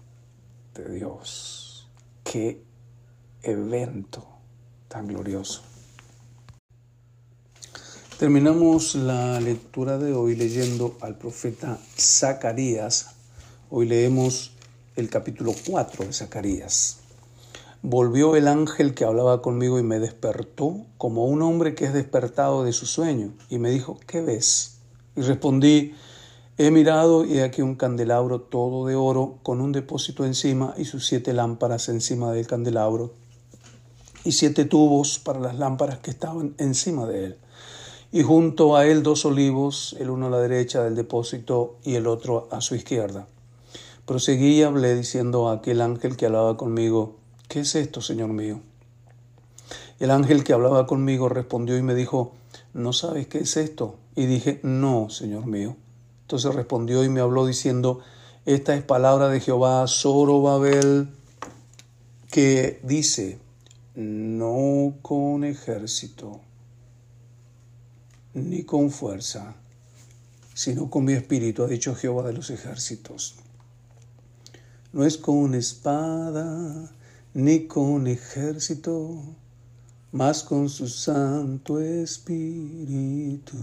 de 0.74 0.92
Dios. 0.92 1.88
¡Qué 2.24 2.62
evento 3.42 4.26
tan 4.88 5.06
glorioso! 5.06 5.62
Terminamos 8.18 8.96
la 8.96 9.40
lectura 9.40 9.98
de 9.98 10.12
hoy 10.12 10.34
leyendo 10.34 10.98
al 11.00 11.16
profeta 11.16 11.78
Zacarías. 11.96 13.14
Hoy 13.70 13.86
leemos 13.86 14.52
el 14.96 15.08
capítulo 15.08 15.54
4 15.68 16.06
de 16.06 16.12
Zacarías. 16.12 16.98
Volvió 17.82 18.34
el 18.34 18.48
ángel 18.48 18.94
que 18.94 19.04
hablaba 19.04 19.40
conmigo 19.40 19.78
y 19.78 19.84
me 19.84 20.00
despertó 20.00 20.84
como 20.96 21.26
un 21.26 21.42
hombre 21.42 21.76
que 21.76 21.84
es 21.84 21.92
despertado 21.92 22.64
de 22.64 22.72
su 22.72 22.86
sueño 22.86 23.34
y 23.48 23.58
me 23.58 23.70
dijo, 23.70 24.00
¿qué 24.08 24.20
ves? 24.20 24.78
Y 25.14 25.20
respondí, 25.20 25.94
he 26.58 26.72
mirado 26.72 27.24
y 27.24 27.38
he 27.38 27.44
aquí 27.44 27.62
un 27.62 27.76
candelabro 27.76 28.40
todo 28.40 28.86
de 28.86 28.96
oro 28.96 29.38
con 29.44 29.60
un 29.60 29.70
depósito 29.70 30.24
encima 30.24 30.74
y 30.76 30.86
sus 30.86 31.06
siete 31.06 31.32
lámparas 31.32 31.88
encima 31.88 32.32
del 32.32 32.48
candelabro 32.48 33.12
y 34.24 34.32
siete 34.32 34.64
tubos 34.64 35.20
para 35.20 35.38
las 35.38 35.56
lámparas 35.56 36.00
que 36.00 36.10
estaban 36.10 36.54
encima 36.58 37.06
de 37.06 37.24
él. 37.26 37.38
Y 38.10 38.24
junto 38.24 38.76
a 38.76 38.86
él 38.86 39.04
dos 39.04 39.24
olivos, 39.24 39.94
el 40.00 40.10
uno 40.10 40.26
a 40.26 40.30
la 40.30 40.40
derecha 40.40 40.82
del 40.82 40.96
depósito 40.96 41.76
y 41.84 41.94
el 41.94 42.08
otro 42.08 42.48
a 42.50 42.60
su 42.60 42.74
izquierda. 42.74 43.28
Proseguí 44.04 44.58
y 44.58 44.62
hablé 44.64 44.96
diciendo 44.96 45.48
a 45.48 45.54
aquel 45.54 45.80
ángel 45.80 46.16
que 46.16 46.26
hablaba 46.26 46.56
conmigo, 46.56 47.16
¿qué 47.46 47.60
es 47.60 47.76
esto, 47.76 48.00
Señor 48.00 48.30
mío? 48.30 48.60
El 50.00 50.10
ángel 50.10 50.42
que 50.42 50.54
hablaba 50.54 50.88
conmigo 50.88 51.28
respondió 51.28 51.78
y 51.78 51.82
me 51.82 51.94
dijo, 51.94 52.32
¿no 52.74 52.92
sabes 52.92 53.28
qué 53.28 53.38
es 53.38 53.56
esto? 53.56 53.94
Y 54.16 54.26
dije, 54.26 54.58
no, 54.64 55.08
Señor 55.08 55.46
mío. 55.46 55.76
Entonces 56.28 56.54
respondió 56.54 57.02
y 57.04 57.08
me 57.08 57.20
habló 57.20 57.46
diciendo, 57.46 58.00
esta 58.44 58.74
es 58.74 58.82
palabra 58.82 59.30
de 59.30 59.40
Jehová, 59.40 59.86
Zorobabel, 59.88 61.08
que 62.30 62.80
dice, 62.82 63.38
no 63.94 64.96
con 65.00 65.42
ejército, 65.44 66.42
ni 68.34 68.62
con 68.64 68.90
fuerza, 68.90 69.54
sino 70.52 70.90
con 70.90 71.06
mi 71.06 71.14
espíritu, 71.14 71.62
ha 71.64 71.66
dicho 71.66 71.94
Jehová 71.94 72.24
de 72.24 72.34
los 72.34 72.50
ejércitos. 72.50 73.36
No 74.92 75.06
es 75.06 75.16
con 75.16 75.54
espada 75.54 76.92
ni 77.32 77.66
con 77.66 78.06
ejército, 78.06 79.18
mas 80.12 80.42
con 80.42 80.68
su 80.68 80.88
Santo 80.88 81.80
Espíritu. 81.80 83.56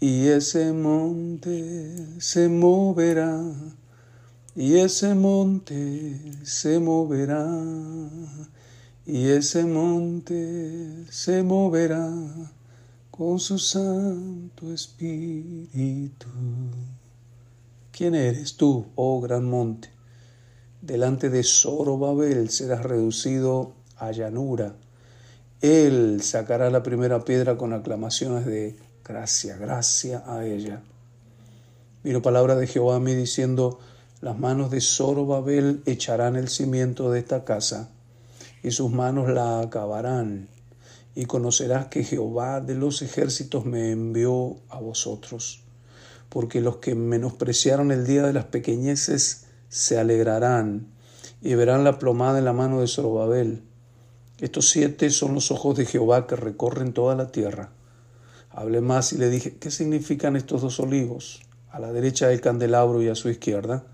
Y 0.00 0.28
ese 0.28 0.72
monte 0.72 2.20
se 2.20 2.48
moverá, 2.48 3.42
y 4.54 4.76
ese 4.76 5.16
monte 5.16 6.20
se 6.44 6.78
moverá, 6.78 7.44
y 9.04 9.26
ese 9.26 9.64
monte 9.64 11.04
se 11.10 11.42
moverá 11.42 12.12
con 13.10 13.40
su 13.40 13.58
Santo 13.58 14.72
Espíritu. 14.72 16.28
¿Quién 17.90 18.14
eres 18.14 18.56
tú, 18.56 18.86
oh 18.94 19.20
gran 19.20 19.46
monte? 19.46 19.90
Delante 20.80 21.28
de 21.28 21.42
Zorobabel 21.42 22.50
serás 22.50 22.84
reducido 22.84 23.72
a 23.96 24.12
llanura. 24.12 24.76
Él 25.60 26.22
sacará 26.22 26.70
la 26.70 26.84
primera 26.84 27.24
piedra 27.24 27.56
con 27.56 27.72
aclamaciones 27.72 28.46
de 28.46 28.76
gracia, 29.08 29.56
gracia 29.56 30.22
a 30.26 30.44
ella. 30.44 30.82
Vino 32.04 32.22
palabra 32.22 32.54
de 32.54 32.66
Jehová 32.66 32.96
a 32.96 33.00
mí 33.00 33.14
diciendo, 33.14 33.80
las 34.20 34.38
manos 34.38 34.70
de 34.70 34.80
Zorobabel 34.80 35.82
echarán 35.86 36.36
el 36.36 36.48
cimiento 36.48 37.10
de 37.10 37.20
esta 37.20 37.44
casa, 37.44 37.88
y 38.62 38.70
sus 38.70 38.90
manos 38.90 39.28
la 39.28 39.60
acabarán, 39.60 40.48
y 41.14 41.24
conocerás 41.24 41.86
que 41.86 42.04
Jehová 42.04 42.60
de 42.60 42.74
los 42.74 43.02
ejércitos 43.02 43.64
me 43.64 43.90
envió 43.90 44.56
a 44.68 44.78
vosotros 44.78 45.62
porque 46.28 46.60
los 46.60 46.76
que 46.76 46.94
menospreciaron 46.94 47.90
el 47.90 48.06
día 48.06 48.22
de 48.26 48.32
las 48.32 48.44
pequeñeces 48.46 49.46
se 49.68 49.98
alegrarán 49.98 50.88
y 51.40 51.54
verán 51.54 51.84
la 51.84 51.98
plomada 51.98 52.38
en 52.38 52.44
la 52.44 52.52
mano 52.52 52.80
de 52.80 52.86
Zorobabel. 52.86 53.62
Estos 54.38 54.68
siete 54.68 55.10
son 55.10 55.34
los 55.34 55.50
ojos 55.50 55.76
de 55.76 55.86
Jehová 55.86 56.26
que 56.26 56.36
recorren 56.36 56.92
toda 56.92 57.14
la 57.14 57.32
tierra. 57.32 57.70
Hablé 58.58 58.80
más 58.80 59.12
y 59.12 59.18
le 59.18 59.30
dije, 59.30 59.54
¿qué 59.60 59.70
significan 59.70 60.34
estos 60.34 60.62
dos 60.62 60.80
olivos? 60.80 61.42
A 61.70 61.78
la 61.78 61.92
derecha 61.92 62.26
del 62.26 62.40
candelabro 62.40 63.00
y 63.00 63.06
a 63.06 63.14
su 63.14 63.28
izquierda. 63.28 63.84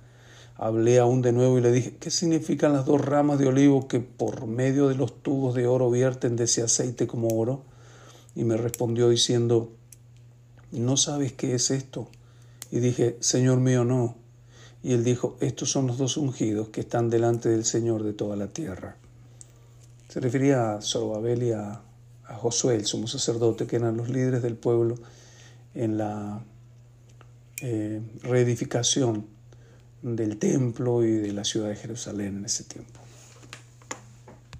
Hablé 0.57 0.98
aún 0.98 1.20
de 1.20 1.33
nuevo 1.33 1.59
y 1.59 1.61
le 1.61 1.70
dije, 1.70 1.98
¿qué 2.00 2.11
significan 2.11 2.72
las 2.72 2.87
dos 2.87 3.05
ramas 3.05 3.38
de 3.38 3.46
olivo 3.46 3.88
que 3.88 4.00
por 4.00 4.46
medio 4.46 4.88
de 4.88 4.94
los 4.94 5.22
tubos 5.22 5.55
de 5.55 5.66
oro 5.66 5.90
vierten 5.90 6.35
de 6.37 6.44
ese 6.44 6.62
aceite 6.62 7.07
como 7.07 7.29
oro? 7.29 7.62
Y 8.35 8.44
me 8.44 8.57
respondió 8.57 9.11
diciendo, 9.11 9.70
¿no 10.72 10.96
sabes 10.96 11.35
qué 11.35 11.55
es 11.55 11.70
esto? 11.70 12.09
Y 12.70 12.81
dije, 12.81 13.18
Señor 13.20 13.61
mío, 13.61 13.85
no. 13.85 14.16
Y 14.83 14.94
él 14.94 15.05
dijo, 15.05 15.37
estos 15.40 15.70
son 15.70 15.88
los 15.88 15.98
dos 15.98 16.16
ungidos 16.16 16.70
que 16.70 16.81
están 16.81 17.11
delante 17.11 17.50
del 17.50 17.66
Señor 17.66 18.03
de 18.03 18.14
toda 18.14 18.35
la 18.35 18.46
tierra. 18.46 18.96
Se 20.09 20.20
refería 20.20 20.77
a 20.77 20.81
Zorobabel 20.81 21.42
y 21.42 21.53
a, 22.26 22.34
Josué, 22.34 22.76
el 22.76 22.87
sumo 22.87 23.06
sacerdote, 23.06 23.66
que 23.66 23.76
eran 23.76 23.96
los 23.96 24.08
líderes 24.08 24.42
del 24.42 24.56
pueblo 24.56 24.96
en 25.74 25.98
la 25.98 26.44
eh, 27.60 28.00
reedificación 28.22 29.26
del 30.02 30.38
templo 30.38 31.04
y 31.04 31.12
de 31.12 31.32
la 31.32 31.44
ciudad 31.44 31.68
de 31.68 31.76
Jerusalén 31.76 32.38
en 32.38 32.44
ese 32.44 32.64
tiempo. 32.64 33.00